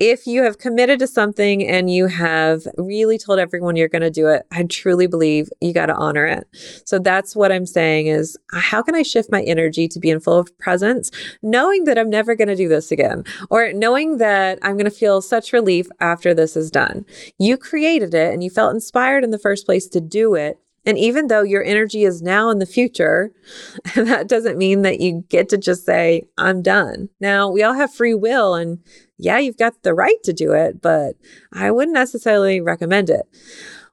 If 0.00 0.26
you 0.26 0.42
have 0.42 0.58
committed 0.58 0.98
to 0.98 1.06
something 1.06 1.66
and 1.66 1.88
you 1.88 2.08
have 2.08 2.66
really 2.76 3.16
told 3.16 3.38
everyone 3.38 3.76
you're 3.76 3.88
going 3.88 4.02
to 4.02 4.10
do 4.10 4.26
it, 4.26 4.42
I 4.50 4.64
truly 4.64 5.06
believe 5.06 5.48
you 5.60 5.72
got 5.72 5.86
to 5.86 5.94
honor 5.94 6.26
it. 6.26 6.48
So 6.84 6.98
that's 6.98 7.36
what 7.36 7.52
I'm 7.52 7.64
saying 7.64 8.08
is 8.08 8.36
how 8.52 8.82
can 8.82 8.96
I 8.96 9.02
shift 9.02 9.30
my 9.30 9.42
energy 9.42 9.86
to 9.88 10.00
be 10.00 10.10
in 10.10 10.18
full 10.18 10.46
presence, 10.58 11.10
knowing 11.42 11.84
that 11.84 11.96
I'm 11.96 12.10
never 12.10 12.34
going 12.34 12.48
to 12.48 12.56
do 12.56 12.68
this 12.68 12.90
again, 12.90 13.22
or 13.50 13.72
knowing 13.72 14.18
that 14.18 14.58
I'm 14.62 14.72
going 14.72 14.84
to 14.84 14.90
feel 14.90 15.22
such 15.22 15.52
relief 15.52 15.86
after 16.00 16.34
this 16.34 16.56
is 16.56 16.72
done. 16.72 17.06
You 17.38 17.56
created 17.56 18.14
it 18.14 18.32
and 18.32 18.42
you 18.42 18.50
felt 18.50 18.74
inspired 18.74 19.22
in 19.22 19.30
the 19.30 19.38
first 19.38 19.64
place 19.64 19.86
to 19.88 20.00
do 20.00 20.34
it. 20.34 20.58
And 20.86 20.98
even 20.98 21.28
though 21.28 21.42
your 21.42 21.64
energy 21.64 22.04
is 22.04 22.20
now 22.20 22.50
in 22.50 22.58
the 22.58 22.66
future, 22.66 23.32
that 23.94 24.28
doesn't 24.28 24.58
mean 24.58 24.82
that 24.82 25.00
you 25.00 25.24
get 25.28 25.48
to 25.50 25.58
just 25.58 25.86
say, 25.86 26.24
I'm 26.36 26.62
done. 26.62 27.08
Now, 27.20 27.50
we 27.50 27.62
all 27.62 27.74
have 27.74 27.94
free 27.94 28.14
will, 28.14 28.54
and 28.54 28.80
yeah, 29.18 29.38
you've 29.38 29.56
got 29.56 29.82
the 29.82 29.94
right 29.94 30.22
to 30.24 30.32
do 30.32 30.52
it, 30.52 30.82
but 30.82 31.16
I 31.52 31.70
wouldn't 31.70 31.94
necessarily 31.94 32.60
recommend 32.60 33.10
it. 33.10 33.26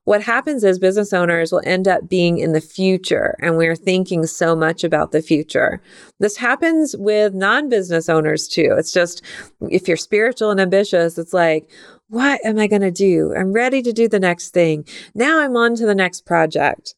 What 0.04 0.24
happens 0.24 0.64
is 0.64 0.80
business 0.80 1.14
owners 1.14 1.52
will 1.52 1.62
end 1.64 1.88
up 1.88 2.10
being 2.10 2.40
in 2.40 2.54
the 2.54 2.62
future, 2.62 3.36
and 3.40 3.56
we're 3.56 3.76
thinking 3.76 4.26
so 4.26 4.56
much 4.56 4.84
about 4.84 5.12
the 5.12 5.22
future. 5.22 5.80
This 6.20 6.38
happens 6.38 6.96
with 6.98 7.36
non 7.36 7.70
business 7.70 8.10
owners 8.10 8.48
too. 8.48 8.74
It's 8.78 8.92
just 8.92 9.22
if 9.70 9.88
you're 9.88 9.98
spiritual 9.98 10.50
and 10.50 10.60
ambitious, 10.60 11.20
it's 11.20 11.34
like, 11.34 11.70
what 12.08 12.44
am 12.44 12.58
I 12.58 12.66
going 12.66 12.82
to 12.82 12.92
do? 12.92 13.34
I'm 13.38 13.54
ready 13.54 13.84
to 13.84 13.94
do 13.94 14.10
the 14.10 14.20
next 14.20 14.50
thing. 14.50 14.86
Now 15.14 15.40
I'm 15.40 15.56
on 15.56 15.76
to 15.76 15.86
the 15.86 15.96
next 15.96 16.26
project. 16.26 16.96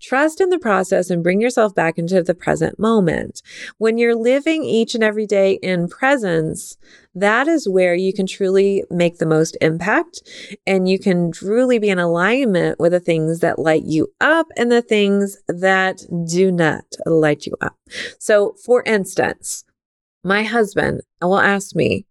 Trust 0.00 0.40
in 0.40 0.50
the 0.50 0.60
process 0.60 1.10
and 1.10 1.24
bring 1.24 1.40
yourself 1.40 1.74
back 1.74 1.98
into 1.98 2.22
the 2.22 2.34
present 2.34 2.78
moment. 2.78 3.42
When 3.78 3.98
you're 3.98 4.14
living 4.14 4.62
each 4.62 4.94
and 4.94 5.02
every 5.02 5.26
day 5.26 5.54
in 5.54 5.88
presence, 5.88 6.76
that 7.16 7.48
is 7.48 7.68
where 7.68 7.94
you 7.94 8.12
can 8.12 8.26
truly 8.26 8.84
make 8.90 9.18
the 9.18 9.26
most 9.26 9.56
impact 9.60 10.22
and 10.66 10.88
you 10.88 11.00
can 11.00 11.32
truly 11.32 11.80
be 11.80 11.88
in 11.88 11.98
alignment 11.98 12.78
with 12.78 12.92
the 12.92 13.00
things 13.00 13.40
that 13.40 13.58
light 13.58 13.82
you 13.84 14.12
up 14.20 14.46
and 14.56 14.70
the 14.70 14.82
things 14.82 15.36
that 15.48 16.02
do 16.30 16.52
not 16.52 16.84
light 17.04 17.44
you 17.44 17.56
up. 17.60 17.76
So, 18.20 18.54
for 18.64 18.84
instance, 18.86 19.64
my 20.22 20.44
husband 20.44 21.00
will 21.20 21.40
ask 21.40 21.74
me, 21.74 22.06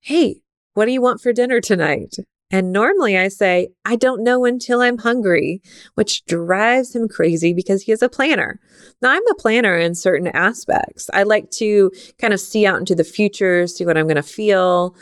Hey, 0.00 0.42
what 0.74 0.84
do 0.84 0.92
you 0.92 1.00
want 1.00 1.20
for 1.20 1.32
dinner 1.32 1.60
tonight? 1.60 2.16
And 2.52 2.70
normally 2.70 3.16
I 3.16 3.28
say, 3.28 3.70
I 3.86 3.96
don't 3.96 4.22
know 4.22 4.44
until 4.44 4.82
I'm 4.82 4.98
hungry, 4.98 5.62
which 5.94 6.24
drives 6.26 6.94
him 6.94 7.08
crazy 7.08 7.54
because 7.54 7.82
he 7.82 7.92
is 7.92 8.02
a 8.02 8.10
planner. 8.10 8.60
Now, 9.00 9.10
I'm 9.10 9.26
a 9.28 9.34
planner 9.34 9.76
in 9.78 9.94
certain 9.94 10.28
aspects. 10.28 11.08
I 11.14 11.22
like 11.22 11.50
to 11.52 11.90
kind 12.18 12.34
of 12.34 12.40
see 12.40 12.66
out 12.66 12.78
into 12.78 12.94
the 12.94 13.04
future, 13.04 13.66
see 13.66 13.86
what 13.86 13.96
I'm 13.96 14.06
going 14.06 14.16
to 14.16 14.22
feel. 14.22 14.94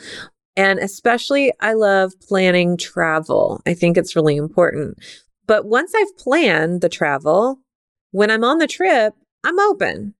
And 0.55 0.79
especially, 0.79 1.51
I 1.59 1.73
love 1.73 2.13
planning 2.21 2.77
travel. 2.77 3.61
I 3.65 3.73
think 3.73 3.97
it's 3.97 4.15
really 4.15 4.37
important. 4.37 4.97
But 5.45 5.65
once 5.65 5.93
I've 5.93 6.17
planned 6.17 6.79
the 6.79 6.89
travel, 6.89 7.59
when 8.11 8.31
I'm 8.31 8.45
on 8.45 8.59
the 8.59 8.67
trip, 8.67 9.13
I'm 9.43 9.59
open. 9.59 10.15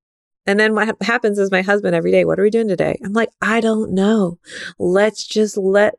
And 0.46 0.60
then 0.60 0.74
what 0.76 0.96
happens 1.02 1.38
is 1.40 1.52
my 1.52 1.62
husband 1.62 1.96
every 1.96 2.12
day, 2.12 2.26
what 2.26 2.40
are 2.40 2.44
we 2.44 2.50
doing 2.50 2.68
today? 2.68 2.98
I'm 3.06 3.14
like, 3.14 3.30
I 3.42 3.62
don't 3.62 3.94
know. 3.94 4.40
Let's 4.80 5.26
just 5.26 5.56
let 5.56 5.96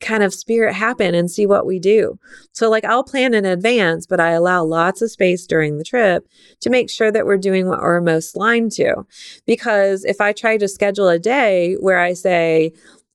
kind 0.00 0.22
of 0.22 0.34
spirit 0.34 0.74
happen 0.74 1.14
and 1.14 1.30
see 1.30 1.46
what 1.46 1.66
we 1.66 1.78
do. 1.78 2.18
So, 2.52 2.68
like, 2.68 2.84
I'll 2.84 3.04
plan 3.04 3.34
in 3.34 3.44
advance, 3.44 4.06
but 4.06 4.20
I 4.20 4.30
allow 4.30 4.64
lots 4.64 5.02
of 5.02 5.10
space 5.10 5.46
during 5.46 5.78
the 5.78 5.84
trip 5.84 6.26
to 6.60 6.70
make 6.70 6.90
sure 6.90 7.10
that 7.10 7.26
we're 7.26 7.38
doing 7.38 7.68
what 7.68 7.80
we're 7.80 8.00
most 8.00 8.36
aligned 8.36 8.72
to. 8.72 9.06
Because 9.46 10.04
if 10.04 10.20
I 10.20 10.32
try 10.32 10.56
to 10.58 10.68
schedule 10.68 11.08
a 11.08 11.18
day 11.18 11.74
where 11.80 11.98
I 11.98 12.12
say, 12.12 12.72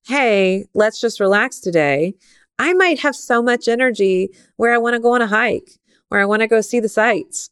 hey, 0.08 0.66
let's 0.74 1.00
just 1.00 1.20
relax 1.20 1.60
today, 1.60 2.16
I 2.58 2.74
might 2.74 3.00
have 3.00 3.16
so 3.16 3.42
much 3.42 3.68
energy 3.68 4.30
where 4.58 4.74
I 4.74 4.78
want 4.78 4.96
to 4.96 5.00
go 5.00 5.14
on 5.14 5.22
a 5.22 5.28
hike, 5.28 5.72
where 6.10 6.22
I 6.22 6.26
want 6.26 6.42
to 6.42 6.48
go 6.48 6.62
see 6.62 6.80
the 6.80 6.90
sights. 6.90 7.50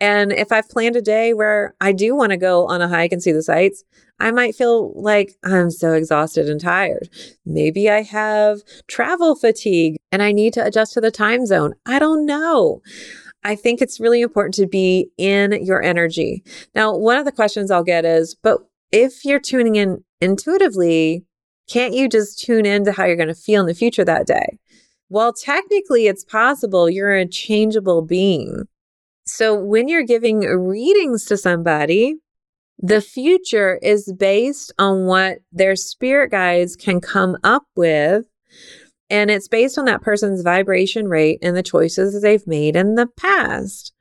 And 0.00 0.32
if 0.32 0.50
I've 0.50 0.68
planned 0.68 0.96
a 0.96 1.02
day 1.02 1.34
where 1.34 1.74
I 1.80 1.92
do 1.92 2.14
want 2.14 2.30
to 2.30 2.38
go 2.38 2.66
on 2.66 2.80
a 2.80 2.88
hike 2.88 3.12
and 3.12 3.22
see 3.22 3.32
the 3.32 3.42
sights, 3.42 3.84
I 4.18 4.30
might 4.30 4.54
feel 4.54 4.92
like 5.00 5.34
I'm 5.44 5.70
so 5.70 5.92
exhausted 5.92 6.48
and 6.48 6.60
tired. 6.60 7.08
Maybe 7.44 7.90
I 7.90 8.02
have 8.02 8.60
travel 8.86 9.34
fatigue 9.34 9.96
and 10.10 10.22
I 10.22 10.32
need 10.32 10.54
to 10.54 10.64
adjust 10.64 10.94
to 10.94 11.00
the 11.00 11.10
time 11.10 11.46
zone. 11.46 11.74
I 11.84 11.98
don't 11.98 12.24
know. 12.24 12.80
I 13.44 13.56
think 13.56 13.80
it's 13.80 14.00
really 14.00 14.20
important 14.20 14.54
to 14.54 14.66
be 14.66 15.10
in 15.16 15.64
your 15.64 15.82
energy. 15.82 16.44
Now, 16.74 16.94
one 16.94 17.18
of 17.18 17.24
the 17.24 17.32
questions 17.32 17.70
I'll 17.70 17.82
get 17.82 18.04
is, 18.04 18.34
but 18.34 18.58
if 18.92 19.24
you're 19.24 19.40
tuning 19.40 19.76
in 19.76 20.04
intuitively, 20.20 21.24
can't 21.68 21.94
you 21.94 22.08
just 22.08 22.38
tune 22.38 22.66
into 22.66 22.92
how 22.92 23.04
you're 23.04 23.16
going 23.16 23.28
to 23.28 23.34
feel 23.34 23.60
in 23.60 23.66
the 23.66 23.74
future 23.74 24.04
that 24.04 24.26
day? 24.26 24.58
Well, 25.08 25.32
technically, 25.32 26.06
it's 26.06 26.24
possible 26.24 26.90
you're 26.90 27.14
a 27.14 27.26
changeable 27.26 28.02
being. 28.02 28.66
So 29.32 29.54
when 29.54 29.86
you're 29.88 30.02
giving 30.02 30.40
readings 30.40 31.24
to 31.26 31.36
somebody, 31.36 32.16
the 32.78 33.00
future 33.00 33.78
is 33.80 34.12
based 34.18 34.72
on 34.78 35.06
what 35.06 35.38
their 35.52 35.76
spirit 35.76 36.30
guides 36.30 36.74
can 36.74 37.00
come 37.00 37.36
up 37.44 37.62
with. 37.76 38.26
And 39.08 39.30
it's 39.30 39.48
based 39.48 39.78
on 39.78 39.84
that 39.84 40.02
person's 40.02 40.42
vibration 40.42 41.08
rate 41.08 41.38
and 41.42 41.56
the 41.56 41.62
choices 41.62 42.12
that 42.12 42.20
they've 42.20 42.46
made 42.46 42.74
in 42.74 42.96
the 42.96 43.06
past. 43.06 43.92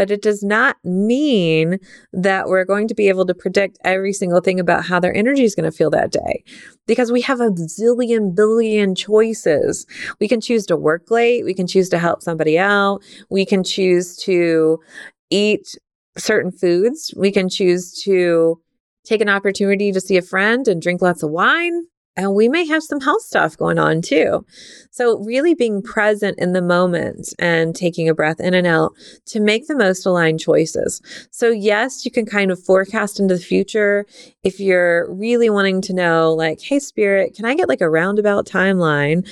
But 0.00 0.10
it 0.10 0.22
does 0.22 0.42
not 0.42 0.78
mean 0.82 1.78
that 2.14 2.48
we're 2.48 2.64
going 2.64 2.88
to 2.88 2.94
be 2.94 3.10
able 3.10 3.26
to 3.26 3.34
predict 3.34 3.76
every 3.84 4.14
single 4.14 4.40
thing 4.40 4.58
about 4.58 4.86
how 4.86 4.98
their 4.98 5.14
energy 5.14 5.44
is 5.44 5.54
going 5.54 5.70
to 5.70 5.76
feel 5.76 5.90
that 5.90 6.10
day 6.10 6.42
because 6.86 7.12
we 7.12 7.20
have 7.20 7.38
a 7.38 7.50
zillion 7.50 8.34
billion 8.34 8.94
choices. 8.94 9.84
We 10.18 10.26
can 10.26 10.40
choose 10.40 10.64
to 10.68 10.76
work 10.78 11.10
late. 11.10 11.44
We 11.44 11.52
can 11.52 11.66
choose 11.66 11.90
to 11.90 11.98
help 11.98 12.22
somebody 12.22 12.58
out. 12.58 13.00
We 13.28 13.44
can 13.44 13.62
choose 13.62 14.16
to 14.24 14.80
eat 15.28 15.76
certain 16.16 16.50
foods. 16.50 17.12
We 17.14 17.30
can 17.30 17.50
choose 17.50 17.92
to 18.04 18.58
take 19.04 19.20
an 19.20 19.28
opportunity 19.28 19.92
to 19.92 20.00
see 20.00 20.16
a 20.16 20.22
friend 20.22 20.66
and 20.66 20.80
drink 20.80 21.02
lots 21.02 21.22
of 21.22 21.30
wine. 21.30 21.88
And 22.16 22.34
we 22.34 22.48
may 22.48 22.66
have 22.66 22.82
some 22.82 23.00
health 23.00 23.22
stuff 23.22 23.56
going 23.56 23.78
on 23.78 24.02
too. 24.02 24.44
So, 24.90 25.18
really 25.20 25.54
being 25.54 25.80
present 25.80 26.38
in 26.38 26.52
the 26.52 26.62
moment 26.62 27.32
and 27.38 27.74
taking 27.74 28.08
a 28.08 28.14
breath 28.14 28.40
in 28.40 28.52
and 28.52 28.66
out 28.66 28.92
to 29.26 29.40
make 29.40 29.68
the 29.68 29.76
most 29.76 30.04
aligned 30.04 30.40
choices. 30.40 31.00
So, 31.30 31.50
yes, 31.50 32.04
you 32.04 32.10
can 32.10 32.26
kind 32.26 32.50
of 32.50 32.62
forecast 32.62 33.20
into 33.20 33.36
the 33.36 33.40
future 33.40 34.06
if 34.42 34.58
you're 34.58 35.12
really 35.12 35.48
wanting 35.48 35.80
to 35.82 35.94
know, 35.94 36.34
like, 36.34 36.60
hey, 36.60 36.80
spirit, 36.80 37.34
can 37.34 37.44
I 37.44 37.54
get 37.54 37.68
like 37.68 37.80
a 37.80 37.88
roundabout 37.88 38.46
timeline 38.46 39.26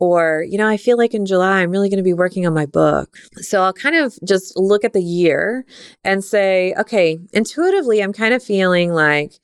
or, 0.00 0.44
you 0.48 0.58
know, 0.58 0.68
I 0.68 0.76
feel 0.76 0.98
like 0.98 1.14
in 1.14 1.24
July, 1.24 1.62
I'm 1.62 1.70
really 1.70 1.88
going 1.88 1.98
to 1.98 2.02
be 2.02 2.12
working 2.12 2.46
on 2.46 2.52
my 2.52 2.66
book. 2.66 3.16
So 3.36 3.62
I'll 3.62 3.72
kind 3.72 3.96
of 3.96 4.18
just 4.26 4.52
look 4.56 4.84
at 4.84 4.92
the 4.92 5.02
year 5.02 5.64
and 6.02 6.22
say, 6.22 6.74
okay, 6.78 7.18
intuitively, 7.32 8.02
I'm 8.02 8.12
kind 8.12 8.34
of 8.34 8.42
feeling 8.42 8.92
like, 8.92 9.34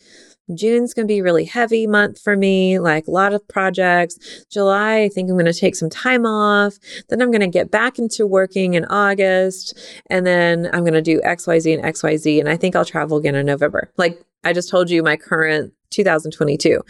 June's 0.56 0.94
going 0.94 1.06
to 1.06 1.12
be 1.12 1.22
really 1.22 1.44
heavy 1.44 1.86
month 1.86 2.20
for 2.20 2.36
me, 2.36 2.78
like 2.78 3.06
a 3.06 3.10
lot 3.10 3.32
of 3.32 3.46
projects. 3.48 4.44
July, 4.50 5.02
I 5.02 5.08
think 5.08 5.28
I'm 5.28 5.36
going 5.36 5.46
to 5.46 5.52
take 5.52 5.76
some 5.76 5.90
time 5.90 6.26
off. 6.26 6.78
Then 7.08 7.22
I'm 7.22 7.30
going 7.30 7.40
to 7.40 7.46
get 7.46 7.70
back 7.70 7.98
into 7.98 8.26
working 8.26 8.74
in 8.74 8.84
August. 8.86 9.78
And 10.06 10.26
then 10.26 10.68
I'm 10.72 10.80
going 10.80 10.94
to 10.94 11.02
do 11.02 11.20
XYZ 11.20 11.74
and 11.74 11.84
XYZ. 11.84 12.40
And 12.40 12.48
I 12.48 12.56
think 12.56 12.76
I'll 12.76 12.84
travel 12.84 13.18
again 13.18 13.34
in 13.34 13.46
November. 13.46 13.90
Like 13.96 14.22
I 14.44 14.52
just 14.52 14.70
told 14.70 14.90
you, 14.90 15.02
my 15.02 15.16
current 15.16 15.72
2022. 15.90 16.80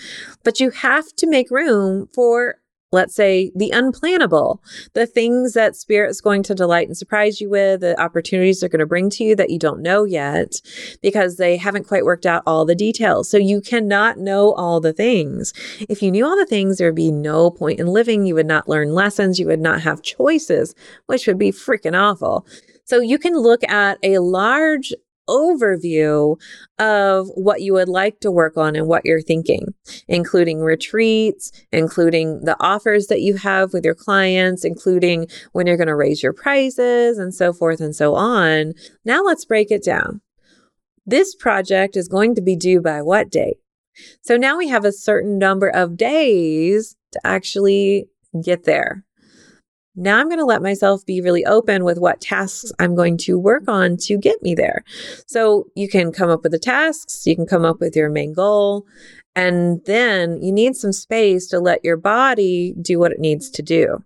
But 0.44 0.60
you 0.60 0.70
have 0.70 1.06
to 1.16 1.26
make 1.26 1.50
room 1.50 2.08
for 2.14 2.56
let's 2.92 3.14
say 3.14 3.52
the 3.54 3.70
unplannable, 3.70 4.58
the 4.94 5.06
things 5.06 5.52
that 5.52 5.76
spirit 5.76 6.10
is 6.10 6.20
going 6.20 6.42
to 6.42 6.54
delight 6.54 6.88
and 6.88 6.96
surprise 6.96 7.40
you 7.40 7.48
with, 7.48 7.80
the 7.80 8.00
opportunities 8.00 8.60
they're 8.60 8.68
going 8.68 8.80
to 8.80 8.86
bring 8.86 9.10
to 9.10 9.24
you 9.24 9.36
that 9.36 9.50
you 9.50 9.58
don't 9.58 9.82
know 9.82 10.04
yet 10.04 10.60
because 11.00 11.36
they 11.36 11.56
haven't 11.56 11.86
quite 11.86 12.04
worked 12.04 12.26
out 12.26 12.42
all 12.46 12.64
the 12.64 12.74
details. 12.74 13.30
So 13.30 13.36
you 13.36 13.60
cannot 13.60 14.18
know 14.18 14.52
all 14.54 14.80
the 14.80 14.92
things. 14.92 15.52
If 15.88 16.02
you 16.02 16.10
knew 16.10 16.26
all 16.26 16.36
the 16.36 16.46
things, 16.46 16.78
there 16.78 16.88
would 16.88 16.96
be 16.96 17.12
no 17.12 17.50
point 17.50 17.78
in 17.78 17.86
living. 17.86 18.26
You 18.26 18.34
would 18.34 18.46
not 18.46 18.68
learn 18.68 18.92
lessons. 18.92 19.38
You 19.38 19.46
would 19.46 19.60
not 19.60 19.82
have 19.82 20.02
choices, 20.02 20.74
which 21.06 21.26
would 21.26 21.38
be 21.38 21.52
freaking 21.52 21.98
awful. 21.98 22.46
So 22.84 23.00
you 23.00 23.18
can 23.18 23.34
look 23.34 23.62
at 23.70 23.98
a 24.02 24.18
large 24.18 24.92
overview 25.30 26.38
of 26.78 27.28
what 27.34 27.62
you 27.62 27.72
would 27.72 27.88
like 27.88 28.20
to 28.20 28.30
work 28.30 28.56
on 28.56 28.76
and 28.76 28.86
what 28.88 29.04
you're 29.04 29.22
thinking, 29.22 29.74
including 30.08 30.60
retreats, 30.60 31.52
including 31.72 32.40
the 32.44 32.56
offers 32.60 33.06
that 33.06 33.20
you 33.20 33.36
have 33.36 33.72
with 33.72 33.84
your 33.84 33.94
clients, 33.94 34.64
including 34.64 35.26
when 35.52 35.66
you're 35.66 35.76
going 35.76 35.86
to 35.86 35.94
raise 35.94 36.22
your 36.22 36.32
prices 36.32 37.18
and 37.18 37.34
so 37.34 37.52
forth 37.52 37.80
and 37.80 37.94
so 37.94 38.14
on. 38.14 38.72
Now 39.04 39.22
let's 39.22 39.44
break 39.44 39.70
it 39.70 39.84
down. 39.84 40.20
This 41.06 41.34
project 41.34 41.96
is 41.96 42.08
going 42.08 42.34
to 42.34 42.42
be 42.42 42.56
due 42.56 42.80
by 42.80 43.02
what 43.02 43.30
date? 43.30 43.58
So 44.22 44.36
now 44.36 44.58
we 44.58 44.68
have 44.68 44.84
a 44.84 44.92
certain 44.92 45.38
number 45.38 45.68
of 45.68 45.96
days 45.96 46.96
to 47.12 47.20
actually 47.24 48.08
get 48.44 48.64
there. 48.64 49.04
Now 49.96 50.18
I'm 50.18 50.28
going 50.28 50.38
to 50.38 50.44
let 50.44 50.62
myself 50.62 51.04
be 51.04 51.20
really 51.20 51.44
open 51.44 51.84
with 51.84 51.98
what 51.98 52.20
tasks 52.20 52.72
I'm 52.78 52.94
going 52.94 53.18
to 53.18 53.38
work 53.38 53.64
on 53.68 53.96
to 54.02 54.16
get 54.16 54.42
me 54.42 54.54
there. 54.54 54.84
So 55.26 55.66
you 55.74 55.88
can 55.88 56.12
come 56.12 56.30
up 56.30 56.42
with 56.42 56.52
the 56.52 56.58
tasks, 56.58 57.26
you 57.26 57.34
can 57.34 57.46
come 57.46 57.64
up 57.64 57.80
with 57.80 57.96
your 57.96 58.08
main 58.08 58.32
goal, 58.32 58.86
and 59.34 59.80
then 59.86 60.42
you 60.42 60.52
need 60.52 60.76
some 60.76 60.92
space 60.92 61.48
to 61.48 61.58
let 61.58 61.84
your 61.84 61.96
body 61.96 62.74
do 62.80 62.98
what 62.98 63.12
it 63.12 63.20
needs 63.20 63.50
to 63.50 63.62
do. 63.62 64.04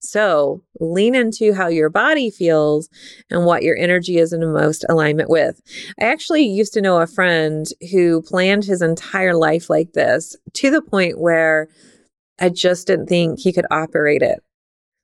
So 0.00 0.62
lean 0.80 1.14
into 1.14 1.54
how 1.54 1.68
your 1.68 1.88
body 1.88 2.28
feels 2.28 2.88
and 3.30 3.46
what 3.46 3.62
your 3.62 3.76
energy 3.76 4.18
is 4.18 4.32
in 4.32 4.40
the 4.40 4.48
most 4.48 4.84
alignment 4.88 5.30
with. 5.30 5.60
I 6.00 6.06
actually 6.06 6.42
used 6.42 6.72
to 6.74 6.80
know 6.80 7.00
a 7.00 7.06
friend 7.06 7.66
who 7.92 8.20
planned 8.22 8.64
his 8.64 8.82
entire 8.82 9.34
life 9.34 9.70
like 9.70 9.92
this 9.92 10.36
to 10.54 10.70
the 10.70 10.82
point 10.82 11.20
where 11.20 11.68
I 12.40 12.48
just 12.48 12.88
didn't 12.88 13.06
think 13.06 13.38
he 13.38 13.52
could 13.52 13.66
operate 13.70 14.22
it. 14.22 14.42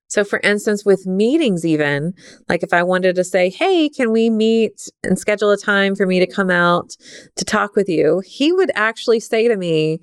So, 0.08 0.24
for 0.24 0.40
instance, 0.40 0.84
with 0.84 1.06
meetings, 1.06 1.64
even 1.64 2.14
like 2.48 2.62
if 2.62 2.72
I 2.72 2.82
wanted 2.82 3.14
to 3.16 3.24
say, 3.24 3.50
Hey, 3.50 3.88
can 3.88 4.10
we 4.10 4.30
meet 4.30 4.88
and 5.04 5.18
schedule 5.18 5.50
a 5.50 5.56
time 5.56 5.94
for 5.94 6.06
me 6.06 6.18
to 6.18 6.26
come 6.26 6.50
out 6.50 6.96
to 7.36 7.44
talk 7.44 7.76
with 7.76 7.88
you? 7.88 8.22
He 8.26 8.52
would 8.52 8.70
actually 8.74 9.20
say 9.20 9.48
to 9.48 9.56
me, 9.56 10.00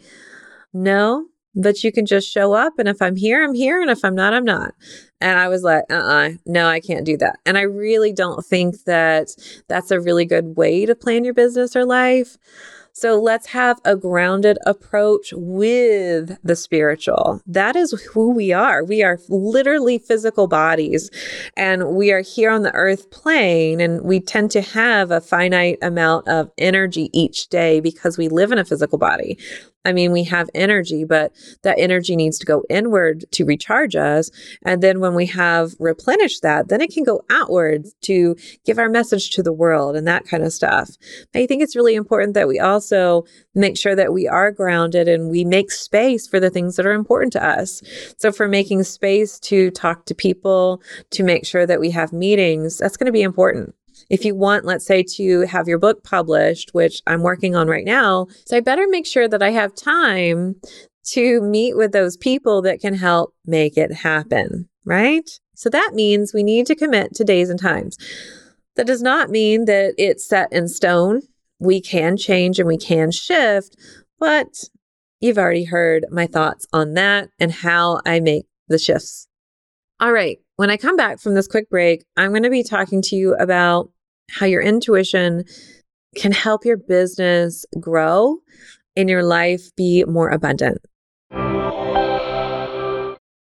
No, 0.74 1.26
but 1.56 1.84
you 1.84 1.92
can 1.92 2.06
just 2.06 2.30
show 2.30 2.54
up. 2.54 2.74
And 2.78 2.88
if 2.88 3.02
I'm 3.02 3.16
here, 3.16 3.44
I'm 3.44 3.56
here. 3.56 3.82
And 3.82 3.90
if 3.90 4.04
I'm 4.04 4.16
not, 4.16 4.34
I'm 4.34 4.46
not. 4.46 4.74
And 5.22 5.40
I 5.40 5.48
was 5.48 5.64
like, 5.64 5.86
uh 5.90 5.96
uh-uh, 5.96 6.28
uh 6.28 6.30
no, 6.46 6.68
I 6.68 6.80
can't 6.82 7.06
do 7.06 7.18
that. 7.18 7.40
And 7.46 7.58
I 7.58 7.62
really 7.62 8.14
don't 8.14 8.46
think 8.46 8.84
that 8.84 9.30
that's 9.68 9.90
a 9.90 10.02
really 10.02 10.26
good 10.26 10.56
way 10.58 10.86
to 10.86 10.94
plan 10.96 11.24
your 11.24 11.34
business 11.34 11.76
or 11.76 11.86
life. 11.86 12.38
So 12.98 13.20
let's 13.20 13.48
have 13.48 13.82
a 13.84 13.98
grounded 13.98 14.58
approach 14.66 15.34
with 15.36 16.38
the 16.46 16.56
spiritual. 16.56 17.42
That 17.46 17.76
is 17.76 17.92
who 18.14 18.32
we 18.32 18.54
are. 18.54 18.86
We 18.86 19.04
are 19.04 19.20
literally 19.28 19.98
physical 20.00 20.48
bodies 20.48 21.12
and 21.58 21.90
we 21.90 22.14
are 22.14 22.22
here 22.22 22.50
on 22.50 22.62
the 22.62 22.72
earth 22.72 23.12
plane 23.12 23.82
and 23.82 24.02
we 24.02 24.22
tend 24.22 24.50
to 24.52 24.62
have 24.62 25.12
a 25.12 25.20
finite 25.20 25.78
amount 25.82 26.30
of 26.30 26.50
energy 26.58 27.10
each 27.12 27.50
day 27.50 27.82
because 27.82 28.18
we 28.18 28.30
live 28.30 28.54
in 28.54 28.60
a 28.60 28.66
physical 28.66 28.98
body. 28.98 29.38
I 29.86 29.94
mean, 29.94 30.12
we 30.12 30.24
have 30.26 30.50
energy, 30.54 31.04
but 31.04 31.32
that 31.62 31.80
energy 31.80 32.16
needs 32.16 32.40
to 32.40 32.46
go 32.46 32.64
inward 32.70 33.26
to 33.32 33.46
recharge 33.46 33.96
us. 33.96 34.32
And 34.64 34.82
then 34.82 35.00
when 35.00 35.14
we 35.14 35.28
have 35.28 35.76
replenished 35.80 36.42
that, 36.42 36.68
then 36.68 36.82
it 36.82 36.92
can 36.92 37.04
go 37.04 37.24
outward 37.30 37.86
to 38.02 38.36
give 38.66 38.80
our 38.80 38.90
message 38.90 39.30
to 39.32 39.44
the 39.44 39.54
world 39.54 39.96
and 39.96 40.08
that 40.08 40.26
kind 40.26 40.44
of 40.44 40.52
stuff. 40.52 40.90
I 41.34 41.46
think 41.46 41.62
it's 41.62 41.76
really 41.76 41.96
important 41.96 42.34
that 42.34 42.48
we 42.48 42.60
also 42.60 43.26
make 43.54 43.78
sure 43.78 43.96
that 43.96 44.14
we 44.14 44.28
are 44.28 44.52
grounded 44.52 45.08
and 45.08 45.30
we 45.30 45.46
make 45.46 45.72
space 45.72 46.28
for 46.28 46.40
the 46.40 46.50
things 46.50 46.76
that 46.76 46.86
are 46.86 46.94
important 46.94 47.34
to 47.34 47.46
us. 47.46 47.82
So, 48.18 48.32
for 48.32 48.48
making 48.48 48.84
space 48.84 49.40
to 49.42 49.72
talk 49.72 50.06
to 50.06 50.16
people, 50.16 50.82
to 51.12 51.24
make 51.24 51.46
sure 51.46 51.66
that 51.66 51.80
we 51.80 51.92
have 51.92 52.12
meetings, 52.12 52.78
that's 52.78 52.98
going 52.98 53.06
to 53.06 53.12
be 53.12 53.22
important 53.22 53.76
if 54.10 54.26
you 54.26 54.36
want, 54.36 54.66
let's 54.66 54.86
say, 54.86 55.04
to 55.16 55.42
have 55.42 55.68
your 55.68 55.80
book 55.80 56.04
published, 56.04 56.74
which 56.74 57.02
I'm 57.08 57.22
working 57.22 57.56
on 57.56 57.68
right 57.68 57.86
now, 57.86 58.28
so 58.46 58.58
I 58.58 58.60
better 58.62 58.88
make 58.88 59.06
sure 59.06 59.28
that 59.28 59.44
I 59.44 59.52
have 59.52 59.76
time 59.76 60.56
to 61.08 61.42
meet 61.42 61.78
with 61.78 61.92
those 61.92 62.18
people 62.18 62.62
that 62.64 62.80
can 62.80 62.96
help 62.96 63.34
make 63.46 63.78
it 63.78 63.94
happen, 63.94 64.68
right? 64.86 65.30
So 65.56 65.70
that 65.70 65.92
means 65.94 66.34
we 66.34 66.44
need 66.44 66.66
to 66.68 66.76
commit 66.76 67.14
to 67.16 67.24
days 67.24 67.50
and 67.50 67.60
times. 67.60 67.98
That 68.76 68.88
does 68.88 69.02
not 69.02 69.30
mean 69.30 69.66
that 69.66 69.94
it's 69.98 70.28
set 70.28 70.52
in 70.52 70.68
stone. 70.68 71.22
We 71.60 71.80
can 71.80 72.18
change 72.18 72.60
and 72.60 72.68
we 72.68 72.78
can 72.78 73.12
shift, 73.12 73.78
but 74.20 74.66
you've 75.22 75.38
already 75.38 75.64
heard 75.64 76.06
my 76.12 76.28
thoughts 76.28 76.68
on 76.74 76.94
that 76.96 77.30
and 77.40 77.52
how 77.52 78.02
I 78.06 78.20
make 78.20 78.46
the 78.68 78.78
shifts. 78.78 79.28
All 80.00 80.12
right. 80.12 80.40
When 80.58 80.70
I 80.70 80.78
come 80.78 80.96
back 80.96 81.20
from 81.20 81.34
this 81.34 81.50
quick 81.50 81.70
break, 81.70 82.06
I'm 82.16 82.30
going 82.32 82.44
to 82.44 82.50
be 82.50 82.64
talking 82.64 83.02
to 83.04 83.16
you 83.18 83.36
about 83.36 83.92
how 84.32 84.46
your 84.46 84.62
intuition 84.62 85.44
can 86.16 86.32
help 86.32 86.64
your 86.64 86.78
business 86.78 87.66
grow 87.78 88.38
and 88.96 89.10
your 89.10 89.22
life 89.22 89.76
be 89.76 90.06
more 90.06 90.30
abundant. 90.30 90.78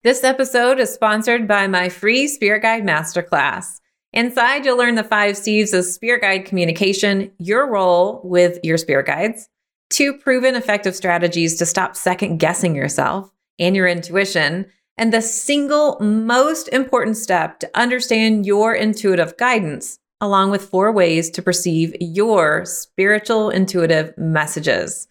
This 0.03 0.25
episode 0.25 0.81
is 0.81 0.93
sponsored 0.93 1.47
by 1.47 1.69
my 1.69 1.89
free 1.89 2.27
Spirit 2.27 2.63
Guide 2.63 2.83
Masterclass. 2.83 3.79
Inside, 4.13 4.65
you'll 4.65 4.77
learn 4.77 4.97
the 4.97 5.05
five 5.05 5.37
C's 5.37 5.73
of 5.73 5.85
Spirit 5.85 6.23
Guide 6.23 6.45
communication, 6.45 7.31
your 7.39 7.71
role 7.71 8.23
with 8.25 8.59
your 8.65 8.77
Spirit 8.77 9.07
Guides, 9.07 9.49
two 9.89 10.19
proven 10.19 10.57
effective 10.57 10.97
strategies 10.97 11.57
to 11.59 11.67
stop 11.67 11.95
second 11.95 12.39
guessing 12.39 12.75
yourself 12.75 13.31
and 13.61 13.77
your 13.77 13.87
intuition, 13.87 14.67
and 14.97 15.13
the 15.13 15.23
single 15.23 15.99
most 16.01 16.69
important 16.69 17.17
step 17.17 17.59
to 17.61 17.71
understand 17.75 18.47
your 18.47 18.75
intuitive 18.75 19.37
guidance 19.37 19.99
along 20.21 20.51
with 20.51 20.69
four 20.69 20.91
ways 20.91 21.31
to 21.31 21.43
perceive 21.43 21.95
your 22.01 22.65
spiritual 22.65 23.51
intuitive 23.51 24.17
messages. 24.17 25.07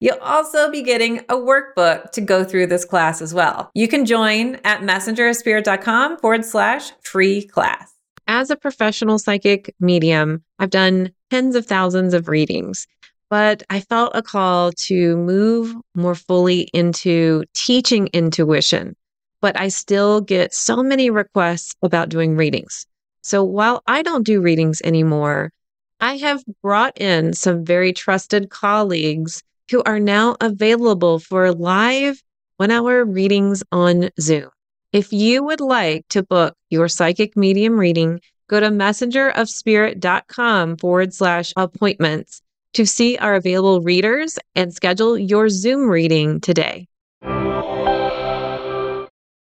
You'll 0.00 0.18
also 0.18 0.70
be 0.70 0.82
getting 0.82 1.20
a 1.28 1.34
workbook 1.34 2.10
to 2.12 2.20
go 2.20 2.44
through 2.44 2.66
this 2.66 2.84
class 2.84 3.22
as 3.22 3.32
well. 3.32 3.70
You 3.74 3.88
can 3.88 4.04
join 4.06 4.56
at 4.64 4.80
messengerspirit.com 4.80 6.18
forward 6.18 6.44
slash 6.44 6.92
free 7.02 7.42
class. 7.42 7.92
As 8.26 8.50
a 8.50 8.56
professional 8.56 9.18
psychic 9.18 9.74
medium, 9.80 10.42
I've 10.58 10.70
done 10.70 11.12
tens 11.30 11.56
of 11.56 11.66
thousands 11.66 12.14
of 12.14 12.28
readings, 12.28 12.86
but 13.28 13.62
I 13.70 13.80
felt 13.80 14.12
a 14.14 14.22
call 14.22 14.72
to 14.72 15.16
move 15.16 15.74
more 15.94 16.14
fully 16.14 16.62
into 16.72 17.44
teaching 17.54 18.08
intuition. 18.12 18.96
But 19.44 19.60
I 19.60 19.68
still 19.68 20.22
get 20.22 20.54
so 20.54 20.82
many 20.82 21.10
requests 21.10 21.76
about 21.82 22.08
doing 22.08 22.34
readings. 22.34 22.86
So 23.20 23.44
while 23.44 23.82
I 23.86 24.00
don't 24.00 24.24
do 24.24 24.40
readings 24.40 24.80
anymore, 24.82 25.52
I 26.00 26.16
have 26.16 26.42
brought 26.62 26.98
in 26.98 27.34
some 27.34 27.62
very 27.62 27.92
trusted 27.92 28.48
colleagues 28.48 29.42
who 29.70 29.82
are 29.84 30.00
now 30.00 30.36
available 30.40 31.18
for 31.18 31.52
live 31.52 32.22
one 32.56 32.70
hour 32.70 33.04
readings 33.04 33.62
on 33.70 34.08
Zoom. 34.18 34.48
If 34.94 35.12
you 35.12 35.44
would 35.44 35.60
like 35.60 36.08
to 36.08 36.22
book 36.22 36.56
your 36.70 36.88
psychic 36.88 37.36
medium 37.36 37.78
reading, 37.78 38.22
go 38.48 38.60
to 38.60 38.70
messengerofspirit.com 38.70 40.78
forward 40.78 41.12
slash 41.12 41.52
appointments 41.54 42.40
to 42.72 42.86
see 42.86 43.18
our 43.18 43.34
available 43.34 43.82
readers 43.82 44.38
and 44.54 44.72
schedule 44.72 45.18
your 45.18 45.50
Zoom 45.50 45.90
reading 45.90 46.40
today. 46.40 46.88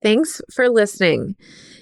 Thanks 0.01 0.41
for 0.53 0.69
listening. 0.69 1.35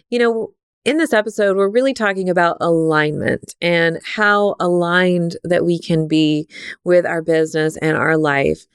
You 0.10 0.20
know, 0.20 0.54
in 0.86 0.98
this 0.98 1.14
episode, 1.14 1.58
we're 1.58 1.70
really 1.70 1.94
talking 1.94 2.30
about 2.30 2.58
alignment 2.62 3.56
and 3.60 4.00
how 4.06 4.56
aligned 4.60 5.36
that 5.44 5.66
we 5.66 5.80
can 5.80 6.08
be 6.08 6.48
with 6.84 7.06
our 7.06 7.22
business 7.22 7.76
and 7.78 7.98
our 7.98 8.18
life. 8.18 8.68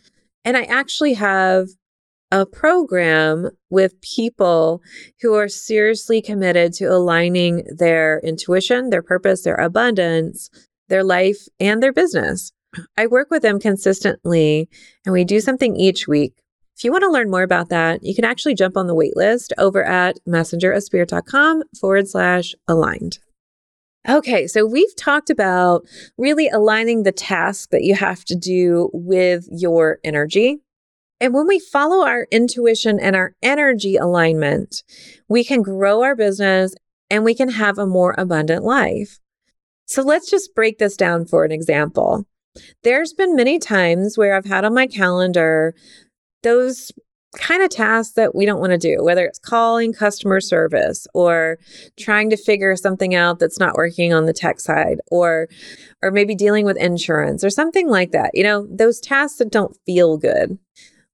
And 0.44 0.56
I 0.56 0.62
actually 0.64 1.14
have 1.14 1.68
a 2.32 2.46
program 2.46 3.50
with 3.70 4.00
people 4.02 4.82
who 5.20 5.34
are 5.34 5.48
seriously 5.48 6.20
committed 6.20 6.72
to 6.74 6.84
aligning 6.84 7.64
their 7.76 8.20
intuition, 8.20 8.90
their 8.90 9.02
purpose, 9.02 9.42
their 9.42 9.56
abundance, 9.56 10.50
their 10.88 11.04
life, 11.04 11.48
and 11.58 11.82
their 11.82 11.92
business. 11.92 12.52
I 12.96 13.06
work 13.06 13.30
with 13.30 13.42
them 13.42 13.58
consistently, 13.58 14.68
and 15.04 15.12
we 15.12 15.24
do 15.24 15.40
something 15.40 15.74
each 15.74 16.06
week 16.06 16.34
if 16.80 16.84
you 16.84 16.92
want 16.92 17.02
to 17.02 17.10
learn 17.10 17.30
more 17.30 17.42
about 17.42 17.68
that, 17.68 18.02
you 18.02 18.14
can 18.14 18.24
actually 18.24 18.54
jump 18.54 18.74
on 18.74 18.86
the 18.86 18.94
waitlist 18.94 19.52
over 19.58 19.84
at 19.84 20.18
messengerofspirit.com 20.26 21.64
forward 21.78 22.08
slash 22.08 22.54
aligned. 22.66 23.18
Okay, 24.08 24.46
so 24.46 24.64
we've 24.64 24.96
talked 24.96 25.28
about 25.28 25.82
really 26.16 26.48
aligning 26.48 27.02
the 27.02 27.12
task 27.12 27.68
that 27.68 27.82
you 27.82 27.94
have 27.96 28.24
to 28.24 28.34
do 28.34 28.88
with 28.94 29.46
your 29.50 29.98
energy. 30.02 30.60
And 31.20 31.34
when 31.34 31.46
we 31.46 31.58
follow 31.58 32.06
our 32.06 32.26
intuition 32.32 32.98
and 32.98 33.14
our 33.14 33.34
energy 33.42 33.96
alignment, 33.96 34.82
we 35.28 35.44
can 35.44 35.60
grow 35.60 36.02
our 36.02 36.16
business 36.16 36.74
and 37.10 37.24
we 37.24 37.34
can 37.34 37.50
have 37.50 37.76
a 37.76 37.84
more 37.86 38.14
abundant 38.16 38.64
life. 38.64 39.18
So 39.84 40.00
let's 40.00 40.30
just 40.30 40.54
break 40.54 40.78
this 40.78 40.96
down 40.96 41.26
for 41.26 41.44
an 41.44 41.52
example. 41.52 42.24
There's 42.82 43.12
been 43.12 43.36
many 43.36 43.58
times 43.58 44.16
where 44.16 44.34
I've 44.34 44.46
had 44.46 44.64
on 44.64 44.72
my 44.72 44.86
calendar 44.86 45.74
those 46.42 46.92
kind 47.36 47.62
of 47.62 47.70
tasks 47.70 48.14
that 48.14 48.34
we 48.34 48.44
don't 48.44 48.60
want 48.60 48.72
to 48.72 48.78
do, 48.78 49.02
whether 49.04 49.24
it's 49.24 49.38
calling 49.38 49.92
customer 49.92 50.40
service 50.40 51.06
or 51.14 51.58
trying 51.98 52.28
to 52.30 52.36
figure 52.36 52.74
something 52.74 53.14
out 53.14 53.38
that's 53.38 53.60
not 53.60 53.76
working 53.76 54.12
on 54.12 54.26
the 54.26 54.32
tech 54.32 54.58
side 54.58 55.00
or 55.10 55.48
or 56.02 56.10
maybe 56.10 56.34
dealing 56.34 56.64
with 56.64 56.76
insurance 56.76 57.44
or 57.44 57.50
something 57.50 57.88
like 57.88 58.10
that. 58.10 58.30
You 58.34 58.42
know, 58.42 58.66
those 58.68 59.00
tasks 59.00 59.38
that 59.38 59.52
don't 59.52 59.76
feel 59.86 60.16
good. 60.16 60.58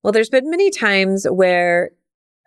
Well, 0.03 0.11
there's 0.11 0.29
been 0.29 0.49
many 0.49 0.71
times 0.71 1.25
where 1.29 1.91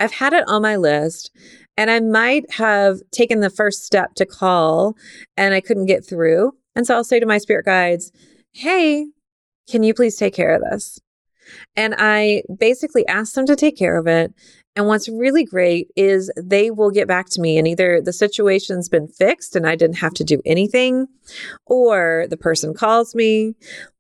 I've 0.01 0.13
had 0.13 0.33
it 0.33 0.45
on 0.49 0.63
my 0.63 0.77
list 0.77 1.31
and 1.77 1.91
I 1.91 2.01
might 2.01 2.51
have 2.55 3.01
taken 3.13 3.41
the 3.41 3.51
first 3.51 3.85
step 3.85 4.15
to 4.15 4.27
call 4.27 4.97
and 5.37 5.55
I 5.55 5.61
couldn't 5.61 5.87
get 5.87 6.05
through. 6.05 6.53
And 6.75 6.87
so 6.87 6.95
I'll 6.95 7.05
say 7.05 7.21
to 7.21 7.27
my 7.27 7.39
spirit 7.39 7.67
guides, 7.67 8.11
"Hey, 8.53 9.07
can 9.69 9.83
you 9.83 9.95
please 9.95 10.17
take 10.17 10.35
care 10.35 10.55
of 10.55 10.63
this?" 10.63 10.99
And 11.77 11.95
I 11.99 12.43
basically 12.59 13.07
asked 13.07 13.35
them 13.35 13.47
to 13.47 13.57
take 13.57 13.77
care 13.77 13.99
of 13.99 14.07
it. 14.07 14.33
And 14.77 14.87
what's 14.87 15.09
really 15.09 15.45
great 15.45 15.89
is 15.97 16.31
they 16.37 16.71
will 16.71 16.91
get 16.91 17.09
back 17.09 17.29
to 17.31 17.41
me 17.41 17.59
and 17.59 17.67
either 17.67 18.01
the 18.01 18.13
situation's 18.13 18.89
been 18.89 19.09
fixed 19.09 19.57
and 19.57 19.67
I 19.67 19.75
didn't 19.75 19.99
have 19.99 20.15
to 20.15 20.25
do 20.25 20.41
anything, 20.47 21.09
or 21.67 22.27
the 22.31 22.37
person 22.37 22.73
calls 22.73 23.15
me, 23.15 23.55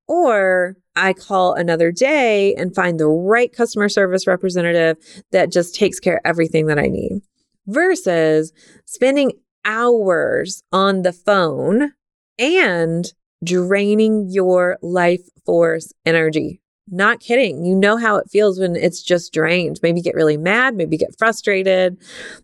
or 0.07 0.77
I 0.97 1.13
call 1.13 1.55
another 1.55 1.93
day 1.93 2.55
and 2.55 2.75
find 2.75 2.99
the 2.99 3.09
right 3.09 3.53
customer 3.53 3.89
service 3.89 4.27
representative 4.27 4.97
that 5.33 5.53
just 5.53 5.75
takes 5.75 5.99
care 5.99 6.17
of 6.17 6.23
everything 6.25 6.67
that 6.67 6.79
I 6.79 6.87
need 6.87 7.23
versus 7.67 8.53
spending 8.87 9.33
hours 9.65 10.63
on 10.73 11.03
the 11.03 11.13
phone 11.13 11.93
and 12.39 13.13
draining 13.45 14.27
your 14.31 14.79
life 14.83 15.23
force 15.47 15.93
energy 16.05 16.61
not 16.91 17.21
kidding. 17.21 17.65
You 17.65 17.75
know 17.75 17.97
how 17.97 18.17
it 18.17 18.31
feels 18.31 18.59
when 18.59 18.77
it's 18.77 19.03
just 19.03 19.33
drained. 19.33 19.81
Maybe 19.83 20.03
get 20.03 20.15
really 20.15 20.37
mad, 20.37 20.75
maybe 20.75 20.97
get 20.97 21.17
frustrated. 21.19 21.97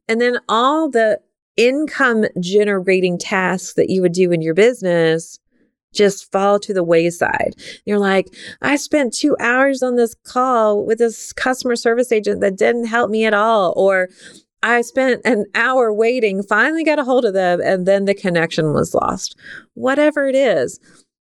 And 0.08 0.20
then 0.20 0.38
all 0.48 0.88
the 0.90 1.20
income 1.56 2.24
generating 2.40 3.18
tasks 3.18 3.74
that 3.74 3.90
you 3.90 4.02
would 4.02 4.12
do 4.12 4.30
in 4.30 4.42
your 4.42 4.54
business 4.54 5.38
just 5.94 6.30
fall 6.30 6.58
to 6.60 6.74
the 6.74 6.84
wayside. 6.84 7.54
You're 7.86 7.98
like, 7.98 8.28
I 8.60 8.76
spent 8.76 9.14
two 9.14 9.36
hours 9.40 9.82
on 9.82 9.96
this 9.96 10.14
call 10.24 10.84
with 10.84 10.98
this 10.98 11.32
customer 11.32 11.74
service 11.74 12.12
agent 12.12 12.40
that 12.42 12.56
didn't 12.56 12.86
help 12.86 13.10
me 13.10 13.24
at 13.24 13.34
all. 13.34 13.72
Or 13.76 14.10
I 14.62 14.82
spent 14.82 15.22
an 15.24 15.46
hour 15.54 15.92
waiting, 15.92 16.42
finally 16.42 16.84
got 16.84 16.98
a 16.98 17.04
hold 17.04 17.24
of 17.24 17.34
them, 17.34 17.60
and 17.60 17.86
then 17.86 18.04
the 18.04 18.14
connection 18.14 18.72
was 18.72 18.94
lost. 18.94 19.38
Whatever 19.74 20.28
it 20.28 20.34
is, 20.34 20.78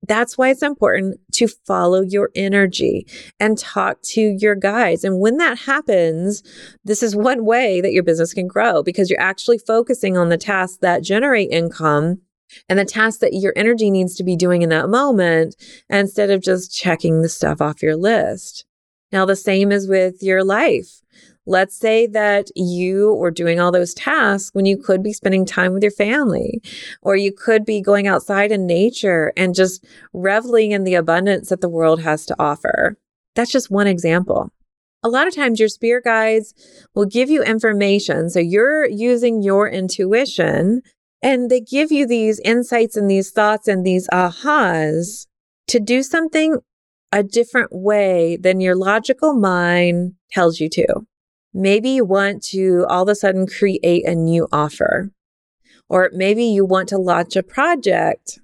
that's 0.03 0.37
why 0.37 0.49
it's 0.49 0.61
important 0.61 1.19
to 1.33 1.47
follow 1.47 2.01
your 2.01 2.29
energy 2.35 3.07
and 3.39 3.57
talk 3.57 4.01
to 4.03 4.21
your 4.21 4.55
guides. 4.55 5.03
And 5.03 5.19
when 5.19 5.37
that 5.37 5.59
happens, 5.59 6.43
this 6.83 7.01
is 7.01 7.15
one 7.15 7.45
way 7.45 7.81
that 7.81 7.93
your 7.93 8.03
business 8.03 8.33
can 8.33 8.47
grow 8.47 8.83
because 8.83 9.09
you're 9.09 9.19
actually 9.19 9.57
focusing 9.57 10.17
on 10.17 10.29
the 10.29 10.37
tasks 10.37 10.77
that 10.81 11.03
generate 11.03 11.51
income 11.51 12.21
and 12.69 12.79
the 12.79 12.85
tasks 12.85 13.19
that 13.19 13.33
your 13.33 13.53
energy 13.55 13.89
needs 13.89 14.15
to 14.15 14.23
be 14.23 14.35
doing 14.35 14.61
in 14.61 14.69
that 14.69 14.89
moment 14.89 15.55
instead 15.89 16.29
of 16.29 16.41
just 16.41 16.73
checking 16.73 17.21
the 17.21 17.29
stuff 17.29 17.61
off 17.61 17.81
your 17.81 17.97
list. 17.97 18.65
Now, 19.11 19.25
the 19.25 19.35
same 19.35 19.71
is 19.71 19.87
with 19.87 20.21
your 20.21 20.43
life. 20.43 21.01
Let's 21.49 21.77
say 21.77 22.07
that 22.07 22.49
you 22.57 23.13
were 23.13 23.31
doing 23.31 23.57
all 23.57 23.71
those 23.71 23.93
tasks 23.93 24.53
when 24.53 24.65
you 24.65 24.77
could 24.77 25.01
be 25.01 25.13
spending 25.13 25.45
time 25.45 25.71
with 25.71 25.81
your 25.81 25.93
family, 25.93 26.61
or 27.01 27.15
you 27.15 27.31
could 27.31 27.63
be 27.63 27.81
going 27.81 28.05
outside 28.05 28.51
in 28.51 28.67
nature 28.67 29.31
and 29.37 29.55
just 29.55 29.85
reveling 30.11 30.71
in 30.73 30.83
the 30.83 30.95
abundance 30.95 31.47
that 31.47 31.61
the 31.61 31.69
world 31.69 32.01
has 32.01 32.25
to 32.25 32.35
offer. 32.37 32.97
That's 33.33 33.49
just 33.49 33.71
one 33.71 33.87
example. 33.87 34.51
A 35.03 35.09
lot 35.09 35.25
of 35.25 35.33
times, 35.33 35.57
your 35.57 35.69
spirit 35.69 36.03
guides 36.03 36.53
will 36.93 37.05
give 37.05 37.29
you 37.29 37.41
information. 37.43 38.29
So 38.29 38.39
you're 38.39 38.85
using 38.85 39.41
your 39.41 39.69
intuition 39.69 40.81
and 41.21 41.49
they 41.49 41.61
give 41.61 41.93
you 41.93 42.05
these 42.05 42.41
insights 42.41 42.97
and 42.97 43.09
these 43.09 43.31
thoughts 43.31 43.69
and 43.69 43.85
these 43.85 44.09
ahas 44.11 45.27
to 45.67 45.79
do 45.79 46.03
something 46.03 46.57
a 47.13 47.23
different 47.23 47.69
way 47.71 48.35
than 48.35 48.59
your 48.59 48.75
logical 48.75 49.33
mind 49.33 50.15
tells 50.29 50.59
you 50.59 50.67
to. 50.71 51.05
Maybe 51.59 51.89
you 51.89 52.05
want 52.05 52.43
to 52.51 52.85
all 52.87 53.01
of 53.01 53.09
a 53.09 53.15
sudden 53.15 53.47
create 53.47 54.07
a 54.07 54.13
new 54.13 54.47
offer, 54.51 55.09
or 55.89 56.11
maybe 56.13 56.43
you 56.43 56.63
want 56.63 56.87
to 56.89 56.99
launch 56.99 57.35
a 57.35 57.41
project, 57.41 58.39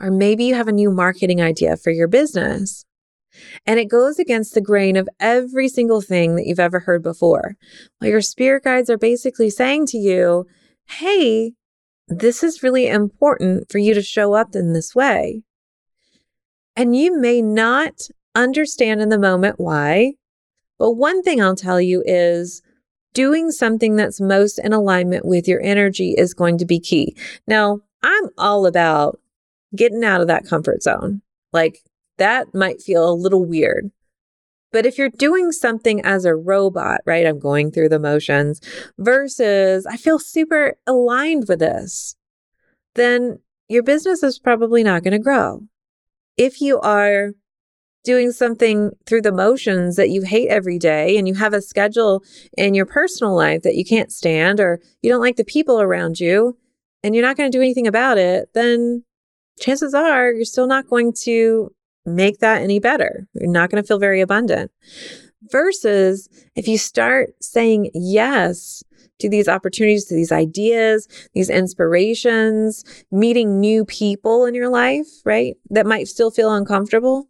or 0.00 0.12
maybe 0.12 0.44
you 0.44 0.54
have 0.54 0.68
a 0.68 0.72
new 0.72 0.92
marketing 0.92 1.42
idea 1.42 1.76
for 1.76 1.90
your 1.90 2.06
business. 2.06 2.84
And 3.66 3.80
it 3.80 3.90
goes 3.90 4.20
against 4.20 4.54
the 4.54 4.60
grain 4.60 4.96
of 4.96 5.08
every 5.18 5.68
single 5.68 6.00
thing 6.00 6.36
that 6.36 6.46
you've 6.46 6.60
ever 6.60 6.78
heard 6.78 7.02
before. 7.02 7.56
Well, 8.00 8.10
your 8.10 8.20
spirit 8.20 8.62
guides 8.62 8.90
are 8.90 8.98
basically 8.98 9.50
saying 9.50 9.86
to 9.86 9.98
you, 9.98 10.46
hey, 10.86 11.54
this 12.06 12.44
is 12.44 12.62
really 12.62 12.86
important 12.86 13.72
for 13.72 13.78
you 13.78 13.92
to 13.92 14.02
show 14.02 14.34
up 14.34 14.54
in 14.54 14.72
this 14.72 14.94
way. 14.94 15.42
And 16.76 16.94
you 16.94 17.20
may 17.20 17.42
not 17.42 18.02
understand 18.36 19.00
in 19.00 19.08
the 19.08 19.18
moment 19.18 19.56
why, 19.58 20.12
but 20.80 20.92
one 20.92 21.22
thing 21.22 21.42
I'll 21.42 21.54
tell 21.54 21.80
you 21.80 22.02
is 22.06 22.62
doing 23.12 23.50
something 23.50 23.96
that's 23.96 24.18
most 24.18 24.58
in 24.58 24.72
alignment 24.72 25.26
with 25.26 25.46
your 25.46 25.60
energy 25.60 26.14
is 26.16 26.32
going 26.32 26.56
to 26.56 26.64
be 26.64 26.80
key. 26.80 27.14
Now, 27.46 27.80
I'm 28.02 28.30
all 28.38 28.64
about 28.64 29.20
getting 29.76 30.02
out 30.02 30.22
of 30.22 30.26
that 30.28 30.46
comfort 30.46 30.82
zone. 30.82 31.20
Like 31.52 31.80
that 32.16 32.54
might 32.54 32.80
feel 32.80 33.06
a 33.06 33.12
little 33.12 33.44
weird. 33.44 33.90
But 34.72 34.86
if 34.86 34.96
you're 34.96 35.10
doing 35.10 35.52
something 35.52 36.00
as 36.00 36.24
a 36.24 36.34
robot, 36.34 37.00
right? 37.04 37.26
I'm 37.26 37.40
going 37.40 37.72
through 37.72 37.90
the 37.90 37.98
motions 37.98 38.62
versus 38.96 39.84
I 39.84 39.98
feel 39.98 40.18
super 40.18 40.76
aligned 40.86 41.44
with 41.46 41.58
this, 41.58 42.16
then 42.94 43.40
your 43.68 43.82
business 43.82 44.22
is 44.22 44.38
probably 44.38 44.82
not 44.82 45.02
going 45.02 45.12
to 45.12 45.18
grow. 45.18 45.62
If 46.38 46.62
you 46.62 46.80
are 46.80 47.32
doing 48.04 48.32
something 48.32 48.92
through 49.06 49.22
the 49.22 49.32
motions 49.32 49.96
that 49.96 50.10
you 50.10 50.22
hate 50.22 50.48
every 50.48 50.78
day 50.78 51.16
and 51.16 51.28
you 51.28 51.34
have 51.34 51.52
a 51.52 51.60
schedule 51.60 52.22
in 52.56 52.74
your 52.74 52.86
personal 52.86 53.34
life 53.34 53.62
that 53.62 53.76
you 53.76 53.84
can't 53.84 54.12
stand 54.12 54.60
or 54.60 54.80
you 55.02 55.10
don't 55.10 55.20
like 55.20 55.36
the 55.36 55.44
people 55.44 55.80
around 55.80 56.18
you 56.18 56.56
and 57.02 57.14
you're 57.14 57.24
not 57.24 57.36
going 57.36 57.50
to 57.50 57.56
do 57.56 57.62
anything 57.62 57.86
about 57.86 58.18
it, 58.18 58.50
then 58.54 59.04
chances 59.60 59.94
are 59.94 60.32
you're 60.32 60.44
still 60.44 60.66
not 60.66 60.88
going 60.88 61.12
to 61.24 61.70
make 62.06 62.38
that 62.38 62.62
any 62.62 62.78
better. 62.78 63.28
You're 63.34 63.50
not 63.50 63.70
going 63.70 63.82
to 63.82 63.86
feel 63.86 63.98
very 63.98 64.20
abundant. 64.20 64.70
Versus 65.50 66.28
if 66.54 66.68
you 66.68 66.78
start 66.78 67.30
saying 67.40 67.90
yes 67.94 68.82
to 69.20 69.28
these 69.28 69.48
opportunities, 69.48 70.06
to 70.06 70.14
these 70.14 70.32
ideas, 70.32 71.08
these 71.34 71.50
inspirations, 71.50 72.84
meeting 73.10 73.60
new 73.60 73.84
people 73.84 74.44
in 74.46 74.54
your 74.54 74.68
life, 74.68 75.06
right? 75.24 75.56
That 75.70 75.86
might 75.86 76.08
still 76.08 76.30
feel 76.30 76.54
uncomfortable 76.54 77.29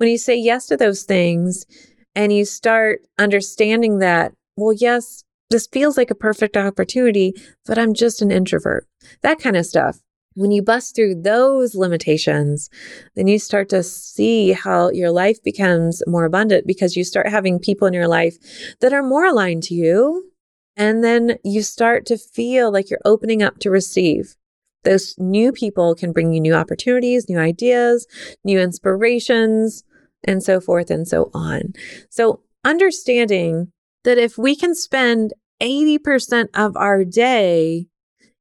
when 0.00 0.08
you 0.08 0.16
say 0.16 0.34
yes 0.34 0.64
to 0.64 0.78
those 0.78 1.02
things 1.02 1.66
and 2.14 2.32
you 2.32 2.46
start 2.46 3.02
understanding 3.18 3.98
that, 3.98 4.32
well, 4.56 4.72
yes, 4.72 5.24
this 5.50 5.66
feels 5.66 5.98
like 5.98 6.10
a 6.10 6.14
perfect 6.14 6.56
opportunity, 6.56 7.34
but 7.66 7.78
I'm 7.78 7.92
just 7.92 8.22
an 8.22 8.30
introvert, 8.30 8.86
that 9.20 9.40
kind 9.40 9.58
of 9.58 9.66
stuff. 9.66 9.98
When 10.34 10.52
you 10.52 10.62
bust 10.62 10.96
through 10.96 11.20
those 11.20 11.74
limitations, 11.74 12.70
then 13.14 13.26
you 13.26 13.38
start 13.38 13.68
to 13.70 13.82
see 13.82 14.52
how 14.52 14.88
your 14.88 15.10
life 15.10 15.42
becomes 15.42 16.02
more 16.06 16.24
abundant 16.24 16.66
because 16.66 16.96
you 16.96 17.04
start 17.04 17.28
having 17.28 17.58
people 17.58 17.86
in 17.86 17.92
your 17.92 18.08
life 18.08 18.36
that 18.80 18.94
are 18.94 19.02
more 19.02 19.26
aligned 19.26 19.64
to 19.64 19.74
you. 19.74 20.30
And 20.78 21.04
then 21.04 21.36
you 21.44 21.62
start 21.62 22.06
to 22.06 22.16
feel 22.16 22.72
like 22.72 22.88
you're 22.88 23.00
opening 23.04 23.42
up 23.42 23.58
to 23.58 23.70
receive. 23.70 24.36
Those 24.84 25.14
new 25.18 25.52
people 25.52 25.94
can 25.94 26.12
bring 26.12 26.32
you 26.32 26.40
new 26.40 26.54
opportunities, 26.54 27.28
new 27.28 27.38
ideas, 27.38 28.06
new 28.44 28.58
inspirations, 28.58 29.84
and 30.24 30.42
so 30.42 30.60
forth 30.60 30.90
and 30.90 31.06
so 31.06 31.30
on. 31.34 31.74
So, 32.10 32.42
understanding 32.64 33.72
that 34.04 34.18
if 34.18 34.36
we 34.36 34.54
can 34.56 34.74
spend 34.74 35.32
80% 35.60 36.48
of 36.54 36.76
our 36.76 37.04
day 37.04 37.86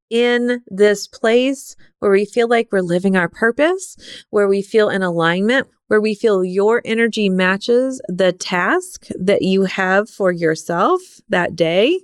in 0.10 0.62
this 0.68 1.08
place 1.08 1.76
where 2.00 2.12
we 2.12 2.26
feel 2.26 2.48
like 2.48 2.70
we're 2.72 2.82
living 2.82 3.16
our 3.16 3.30
purpose, 3.30 3.96
where 4.30 4.48
we 4.48 4.62
feel 4.62 4.90
in 4.90 5.04
alignment, 5.04 5.68
where 5.88 6.02
we 6.02 6.16
feel 6.16 6.44
your 6.44 6.82
energy 6.86 7.30
matches 7.30 8.02
the 8.08 8.32
task 8.32 9.08
that 9.20 9.42
you 9.42 9.64
have 9.64 10.10
for 10.10 10.32
yourself 10.32 11.02
that 11.30 11.56
day, 11.56 12.00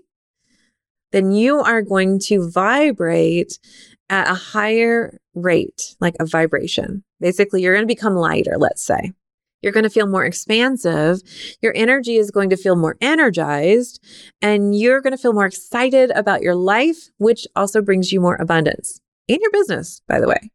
then 1.12 1.32
you 1.32 1.60
are 1.60 1.82
going 1.82 2.20
to 2.20 2.50
vibrate 2.50 3.60
at 4.10 4.30
a 4.30 4.36
higher 4.36 5.20
rate, 5.34 5.96
like 6.00 6.16
a 6.20 6.26
vibration. 6.26 7.04
Basically, 7.20 7.62
you're 7.62 7.74
going 7.74 7.88
to 7.88 7.94
become 7.94 8.16
lighter, 8.16 8.56
let's 8.58 8.84
say. 8.84 9.14
You're 9.66 9.74
going 9.74 9.84
to 9.84 9.90
feel 9.90 10.06
more 10.06 10.24
expansive. 10.24 11.22
Your 11.60 11.74
energy 11.76 12.18
is 12.18 12.30
going 12.30 12.52
to 12.52 12.56
feel 12.56 12.76
more 12.76 12.98
energized, 13.02 14.00
and 14.40 14.78
you're 14.78 15.02
going 15.02 15.10
to 15.10 15.18
feel 15.18 15.34
more 15.34 15.48
excited 15.48 16.12
about 16.12 16.44
your 16.44 16.54
life, 16.54 17.10
which 17.18 17.48
also 17.56 17.82
brings 17.82 18.12
you 18.12 18.22
more 18.22 18.36
abundance 18.36 19.02
in 19.28 19.40
your 19.42 19.50
business, 19.50 20.04
by 20.08 20.20
the 20.20 20.28
way. 20.28 20.52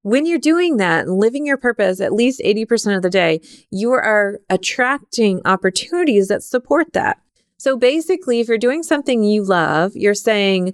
When 0.00 0.24
you're 0.24 0.38
doing 0.38 0.78
that, 0.78 1.08
living 1.08 1.44
your 1.44 1.58
purpose 1.58 2.00
at 2.00 2.14
least 2.14 2.40
80% 2.42 2.96
of 2.96 3.02
the 3.02 3.10
day, 3.10 3.42
you 3.70 3.92
are 3.92 4.38
attracting 4.48 5.42
opportunities 5.44 6.28
that 6.28 6.42
support 6.42 6.94
that. 6.94 7.18
So 7.58 7.76
basically, 7.76 8.40
if 8.40 8.48
you're 8.48 8.56
doing 8.56 8.82
something 8.82 9.24
you 9.24 9.44
love, 9.44 9.92
you're 9.94 10.14
saying, 10.14 10.72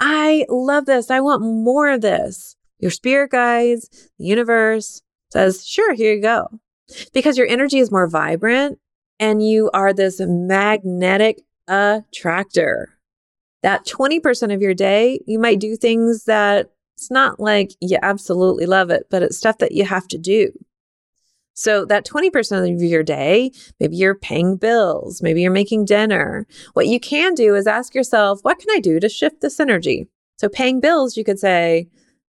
I 0.00 0.46
love 0.48 0.86
this. 0.86 1.10
I 1.10 1.20
want 1.20 1.42
more 1.42 1.90
of 1.90 2.00
this. 2.00 2.56
Your 2.78 2.90
spirit 2.90 3.32
guides, 3.32 4.08
the 4.18 4.24
universe 4.24 5.02
says, 5.30 5.66
sure, 5.66 5.92
here 5.92 6.14
you 6.14 6.22
go 6.22 6.48
because 7.12 7.36
your 7.36 7.46
energy 7.46 7.78
is 7.78 7.90
more 7.90 8.08
vibrant 8.08 8.78
and 9.18 9.46
you 9.46 9.70
are 9.72 9.92
this 9.92 10.20
magnetic 10.20 11.42
attractor. 11.68 12.96
That 13.62 13.86
20% 13.86 14.54
of 14.54 14.62
your 14.62 14.74
day, 14.74 15.20
you 15.26 15.38
might 15.38 15.60
do 15.60 15.76
things 15.76 16.24
that 16.24 16.70
it's 16.96 17.10
not 17.10 17.38
like 17.38 17.72
you 17.80 17.98
absolutely 18.02 18.66
love 18.66 18.90
it, 18.90 19.06
but 19.10 19.22
it's 19.22 19.36
stuff 19.36 19.58
that 19.58 19.72
you 19.72 19.84
have 19.84 20.08
to 20.08 20.18
do. 20.18 20.50
So, 21.54 21.84
that 21.86 22.06
20% 22.06 22.74
of 22.74 22.82
your 22.82 23.02
day, 23.02 23.50
maybe 23.78 23.96
you're 23.96 24.14
paying 24.14 24.56
bills, 24.56 25.20
maybe 25.20 25.42
you're 25.42 25.50
making 25.50 25.84
dinner. 25.84 26.46
What 26.72 26.86
you 26.86 26.98
can 26.98 27.34
do 27.34 27.54
is 27.54 27.66
ask 27.66 27.94
yourself, 27.94 28.40
what 28.42 28.58
can 28.58 28.70
I 28.70 28.80
do 28.80 28.98
to 29.00 29.08
shift 29.10 29.42
this 29.42 29.60
energy? 29.60 30.08
So, 30.38 30.48
paying 30.48 30.80
bills, 30.80 31.18
you 31.18 31.24
could 31.24 31.38
say, 31.38 31.88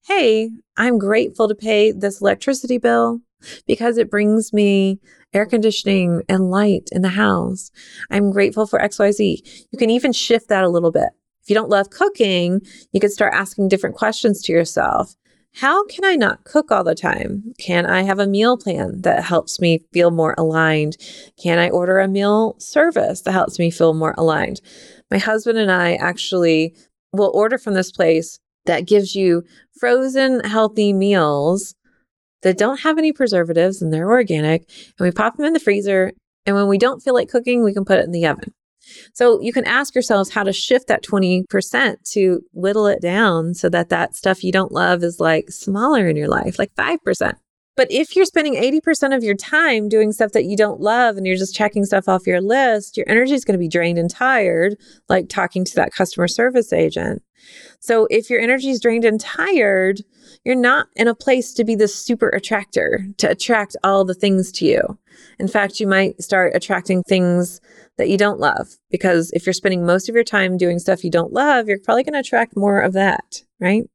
hey, 0.07 0.49
I'm 0.77 0.97
grateful 0.97 1.47
to 1.47 1.53
pay 1.53 1.91
this 1.91 2.21
electricity 2.21 2.79
bill 2.79 3.21
because 3.67 3.97
it 3.97 4.09
brings 4.09 4.53
me 4.53 4.99
air 5.33 5.45
conditioning 5.45 6.23
and 6.27 6.49
light 6.49 6.89
in 6.91 7.01
the 7.01 7.09
house. 7.09 7.71
I'm 8.09 8.31
grateful 8.31 8.65
for 8.65 8.79
XYZ. 8.79 9.67
You 9.71 9.77
can 9.77 9.89
even 9.89 10.13
shift 10.13 10.49
that 10.49 10.63
a 10.63 10.69
little 10.69 10.91
bit. 10.91 11.09
If 11.43 11.49
you 11.49 11.55
don't 11.55 11.69
love 11.69 11.89
cooking, 11.89 12.61
you 12.91 12.99
could 12.99 13.11
start 13.11 13.33
asking 13.33 13.69
different 13.69 13.95
questions 13.95 14.41
to 14.43 14.51
yourself. 14.51 15.15
How 15.55 15.85
can 15.87 16.05
I 16.05 16.15
not 16.15 16.43
cook 16.43 16.71
all 16.71 16.83
the 16.83 16.93
time? 16.93 17.53
Can 17.59 17.85
I 17.85 18.03
have 18.03 18.19
a 18.19 18.27
meal 18.27 18.55
plan 18.55 19.01
that 19.01 19.23
helps 19.23 19.59
me 19.59 19.79
feel 19.91 20.11
more 20.11 20.35
aligned? 20.37 20.95
Can 21.41 21.57
I 21.57 21.69
order 21.69 21.99
a 21.99 22.07
meal 22.07 22.55
service 22.59 23.21
that 23.21 23.31
helps 23.31 23.57
me 23.57 23.71
feel 23.71 23.93
more 23.93 24.13
aligned? 24.17 24.61
My 25.09 25.17
husband 25.17 25.57
and 25.57 25.71
I 25.71 25.95
actually 25.95 26.75
will 27.11 27.31
order 27.33 27.57
from 27.57 27.73
this 27.73 27.91
place 27.91 28.39
that 28.67 28.85
gives 28.85 29.15
you 29.15 29.43
frozen 29.79 30.41
healthy 30.41 30.93
meals 30.93 31.73
that 32.41 32.57
don't 32.57 32.81
have 32.81 32.97
any 32.97 33.11
preservatives 33.11 33.81
and 33.81 33.93
they're 33.93 34.09
organic. 34.09 34.61
And 34.97 35.05
we 35.05 35.11
pop 35.11 35.37
them 35.37 35.45
in 35.45 35.53
the 35.53 35.59
freezer. 35.59 36.11
And 36.45 36.55
when 36.55 36.67
we 36.67 36.77
don't 36.77 37.01
feel 37.01 37.13
like 37.13 37.29
cooking, 37.29 37.63
we 37.63 37.73
can 37.73 37.85
put 37.85 37.99
it 37.99 38.05
in 38.05 38.11
the 38.11 38.25
oven. 38.25 38.53
So 39.13 39.41
you 39.41 39.53
can 39.53 39.65
ask 39.65 39.93
yourselves 39.93 40.31
how 40.31 40.43
to 40.43 40.53
shift 40.53 40.87
that 40.87 41.03
20% 41.03 41.95
to 42.11 42.41
whittle 42.53 42.87
it 42.87 43.01
down 43.01 43.53
so 43.53 43.69
that 43.69 43.89
that 43.89 44.15
stuff 44.15 44.43
you 44.43 44.51
don't 44.51 44.71
love 44.71 45.03
is 45.03 45.19
like 45.19 45.51
smaller 45.51 46.07
in 46.07 46.15
your 46.15 46.27
life, 46.27 46.57
like 46.57 46.73
5%. 46.75 47.33
But 47.79 47.93
if 47.93 48.13
you're 48.13 48.25
spending 48.25 48.55
80% 48.55 49.15
of 49.15 49.23
your 49.23 49.35
time 49.35 49.87
doing 49.87 50.11
stuff 50.11 50.33
that 50.33 50.43
you 50.43 50.57
don't 50.57 50.81
love 50.81 51.15
and 51.15 51.25
you're 51.25 51.37
just 51.37 51.55
checking 51.55 51.85
stuff 51.85 52.09
off 52.09 52.27
your 52.27 52.41
list, 52.41 52.97
your 52.97 53.05
energy 53.07 53.33
is 53.33 53.45
going 53.45 53.53
to 53.53 53.57
be 53.57 53.69
drained 53.69 53.97
and 53.97 54.09
tired, 54.09 54.75
like 55.07 55.29
talking 55.29 55.63
to 55.63 55.75
that 55.75 55.93
customer 55.93 56.27
service 56.27 56.73
agent. 56.73 57.23
So 57.79 58.05
if 58.09 58.29
your 58.29 58.41
energy 58.41 58.69
is 58.69 58.81
drained 58.81 59.05
and 59.05 59.17
tired, 59.17 60.01
you're 60.43 60.55
not 60.55 60.87
in 60.97 61.07
a 61.07 61.15
place 61.15 61.53
to 61.53 61.63
be 61.63 61.73
the 61.73 61.87
super 61.87 62.27
attractor, 62.27 63.05
to 63.15 63.31
attract 63.31 63.77
all 63.81 64.03
the 64.03 64.13
things 64.13 64.51
to 64.51 64.65
you. 64.65 64.99
In 65.39 65.47
fact, 65.47 65.79
you 65.79 65.87
might 65.87 66.21
start 66.21 66.51
attracting 66.55 67.03
things 67.03 67.61
that 67.97 68.09
you 68.09 68.17
don't 68.17 68.41
love 68.41 68.75
because 68.91 69.31
if 69.31 69.45
you're 69.45 69.53
spending 69.53 69.85
most 69.85 70.09
of 70.09 70.15
your 70.15 70.25
time 70.25 70.57
doing 70.57 70.79
stuff 70.79 71.05
you 71.05 71.11
don't 71.11 71.31
love, 71.31 71.69
you're 71.69 71.79
probably 71.79 72.03
going 72.03 72.11
to 72.11 72.19
attract 72.19 72.57
more 72.57 72.81
of 72.81 72.91
that, 72.91 73.43
right? 73.57 73.85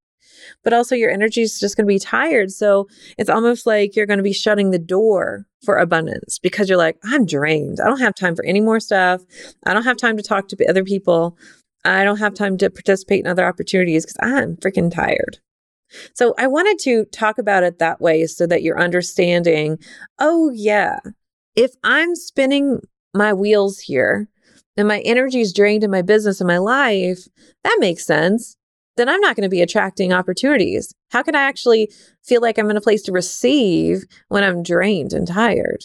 But 0.62 0.72
also 0.72 0.94
your 0.94 1.10
energy 1.10 1.42
is 1.42 1.58
just 1.58 1.76
going 1.76 1.86
to 1.86 1.92
be 1.92 1.98
tired. 1.98 2.50
So 2.50 2.88
it's 3.18 3.30
almost 3.30 3.66
like 3.66 3.96
you're 3.96 4.06
going 4.06 4.18
to 4.18 4.22
be 4.22 4.32
shutting 4.32 4.70
the 4.70 4.78
door 4.78 5.46
for 5.64 5.76
abundance 5.76 6.38
because 6.38 6.68
you're 6.68 6.78
like, 6.78 6.98
I'm 7.04 7.26
drained. 7.26 7.78
I 7.80 7.88
don't 7.88 8.00
have 8.00 8.14
time 8.14 8.36
for 8.36 8.44
any 8.44 8.60
more 8.60 8.80
stuff. 8.80 9.22
I 9.66 9.74
don't 9.74 9.84
have 9.84 9.96
time 9.96 10.16
to 10.16 10.22
talk 10.22 10.48
to 10.48 10.68
other 10.68 10.84
people. 10.84 11.36
I 11.84 12.04
don't 12.04 12.18
have 12.18 12.34
time 12.34 12.56
to 12.58 12.70
participate 12.70 13.24
in 13.24 13.30
other 13.30 13.46
opportunities 13.46 14.04
because 14.06 14.16
I'm 14.22 14.56
freaking 14.56 14.92
tired. 14.92 15.38
So 16.14 16.34
I 16.38 16.46
wanted 16.46 16.78
to 16.80 17.04
talk 17.06 17.38
about 17.38 17.62
it 17.62 17.78
that 17.78 18.00
way 18.00 18.26
so 18.26 18.46
that 18.46 18.62
you're 18.62 18.80
understanding, 18.80 19.78
oh, 20.18 20.50
yeah, 20.50 20.98
if 21.54 21.72
I'm 21.84 22.16
spinning 22.16 22.80
my 23.12 23.32
wheels 23.32 23.80
here 23.80 24.28
and 24.76 24.88
my 24.88 25.00
energy 25.00 25.40
is 25.40 25.52
drained 25.52 25.84
in 25.84 25.90
my 25.90 26.02
business 26.02 26.40
and 26.40 26.48
my 26.48 26.58
life, 26.58 27.28
that 27.62 27.76
makes 27.78 28.04
sense 28.04 28.56
then 28.96 29.08
I'm 29.08 29.20
not 29.20 29.36
going 29.36 29.42
to 29.42 29.54
be 29.54 29.62
attracting 29.62 30.12
opportunities. 30.12 30.94
How 31.10 31.22
can 31.22 31.34
I 31.34 31.42
actually 31.42 31.90
feel 32.22 32.40
like 32.40 32.58
I'm 32.58 32.70
in 32.70 32.76
a 32.76 32.80
place 32.80 33.02
to 33.02 33.12
receive 33.12 34.04
when 34.28 34.44
I'm 34.44 34.62
drained 34.62 35.12
and 35.12 35.26
tired? 35.26 35.84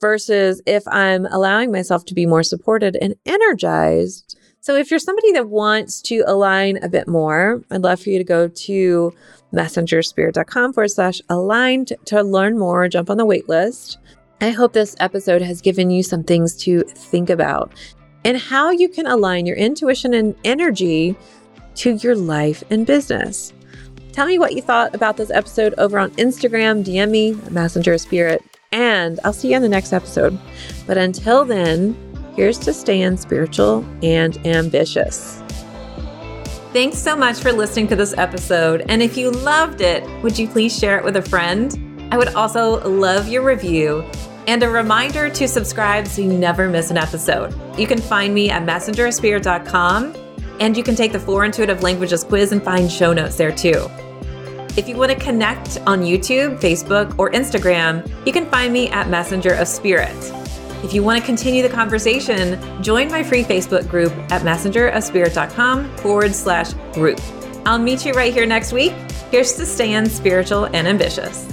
Versus 0.00 0.60
if 0.66 0.86
I'm 0.88 1.26
allowing 1.26 1.70
myself 1.70 2.04
to 2.06 2.14
be 2.14 2.26
more 2.26 2.42
supported 2.42 2.96
and 3.00 3.14
energized. 3.26 4.38
So, 4.60 4.74
if 4.74 4.90
you're 4.90 4.98
somebody 4.98 5.32
that 5.32 5.48
wants 5.48 6.02
to 6.02 6.24
align 6.26 6.78
a 6.82 6.88
bit 6.88 7.06
more, 7.06 7.62
I'd 7.70 7.82
love 7.82 8.00
for 8.00 8.10
you 8.10 8.18
to 8.18 8.24
go 8.24 8.48
to 8.48 9.12
messengerspirit.com 9.54 10.72
forward 10.72 10.88
slash 10.88 11.20
aligned 11.28 11.92
to 12.06 12.22
learn 12.22 12.58
more, 12.58 12.88
jump 12.88 13.08
on 13.08 13.16
the 13.16 13.24
wait 13.24 13.48
list. 13.48 13.98
I 14.40 14.50
hope 14.50 14.72
this 14.72 14.94
episode 15.00 15.42
has 15.42 15.60
given 15.60 15.90
you 15.90 16.02
some 16.02 16.22
things 16.22 16.56
to 16.64 16.82
think 16.82 17.30
about 17.30 17.72
and 18.24 18.36
how 18.36 18.70
you 18.70 18.88
can 18.88 19.06
align 19.06 19.46
your 19.46 19.56
intuition 19.56 20.14
and 20.14 20.34
energy 20.44 21.16
to 21.78 21.94
your 21.96 22.16
life 22.16 22.62
and 22.70 22.86
business. 22.86 23.52
Tell 24.12 24.26
me 24.26 24.38
what 24.38 24.54
you 24.54 24.62
thought 24.62 24.94
about 24.94 25.16
this 25.16 25.30
episode 25.30 25.74
over 25.78 25.98
on 25.98 26.10
Instagram, 26.12 26.84
DM 26.84 27.10
me, 27.10 27.34
Messenger 27.50 27.98
Spirit, 27.98 28.42
and 28.72 29.20
I'll 29.22 29.32
see 29.32 29.50
you 29.50 29.56
in 29.56 29.62
the 29.62 29.68
next 29.68 29.92
episode. 29.92 30.38
But 30.86 30.98
until 30.98 31.44
then, 31.44 31.96
here's 32.34 32.58
to 32.60 32.72
staying 32.72 33.16
spiritual 33.16 33.86
and 34.02 34.44
ambitious. 34.46 35.40
Thanks 36.72 36.98
so 36.98 37.16
much 37.16 37.38
for 37.38 37.52
listening 37.52 37.86
to 37.88 37.96
this 37.96 38.12
episode. 38.18 38.84
And 38.88 39.02
if 39.02 39.16
you 39.16 39.30
loved 39.30 39.80
it, 39.80 40.04
would 40.22 40.38
you 40.38 40.48
please 40.48 40.76
share 40.76 40.98
it 40.98 41.04
with 41.04 41.16
a 41.16 41.22
friend? 41.22 42.08
I 42.10 42.18
would 42.18 42.34
also 42.34 42.86
love 42.88 43.28
your 43.28 43.42
review 43.42 44.04
and 44.48 44.62
a 44.62 44.68
reminder 44.68 45.28
to 45.30 45.46
subscribe 45.46 46.06
so 46.08 46.22
you 46.22 46.32
never 46.32 46.68
miss 46.68 46.90
an 46.90 46.96
episode. 46.96 47.54
You 47.78 47.86
can 47.86 47.98
find 47.98 48.34
me 48.34 48.50
at 48.50 48.64
messengerspirit.com 48.64 50.27
and 50.60 50.76
you 50.76 50.82
can 50.82 50.94
take 50.94 51.12
the 51.12 51.20
Four 51.20 51.44
Intuitive 51.44 51.82
Languages 51.82 52.24
quiz 52.24 52.52
and 52.52 52.62
find 52.62 52.90
show 52.90 53.12
notes 53.12 53.36
there 53.36 53.52
too. 53.52 53.88
If 54.76 54.88
you 54.88 54.96
want 54.96 55.10
to 55.10 55.18
connect 55.18 55.78
on 55.86 56.02
YouTube, 56.02 56.60
Facebook, 56.60 57.18
or 57.18 57.30
Instagram, 57.32 58.08
you 58.24 58.32
can 58.32 58.46
find 58.46 58.72
me 58.72 58.88
at 58.90 59.08
Messenger 59.08 59.54
of 59.54 59.66
Spirit. 59.66 60.14
If 60.84 60.94
you 60.94 61.02
want 61.02 61.18
to 61.18 61.26
continue 61.26 61.62
the 61.62 61.68
conversation, 61.68 62.60
join 62.82 63.10
my 63.10 63.24
free 63.24 63.42
Facebook 63.42 63.88
group 63.88 64.12
at 64.30 64.42
messengerofspirit.com 64.42 65.96
forward 65.96 66.32
slash 66.32 66.72
group. 66.92 67.20
I'll 67.66 67.78
meet 67.78 68.06
you 68.06 68.12
right 68.12 68.32
here 68.32 68.46
next 68.46 68.72
week. 68.72 68.92
Here's 69.32 69.54
to 69.56 69.66
staying 69.66 70.08
spiritual 70.08 70.66
and 70.66 70.86
ambitious. 70.86 71.52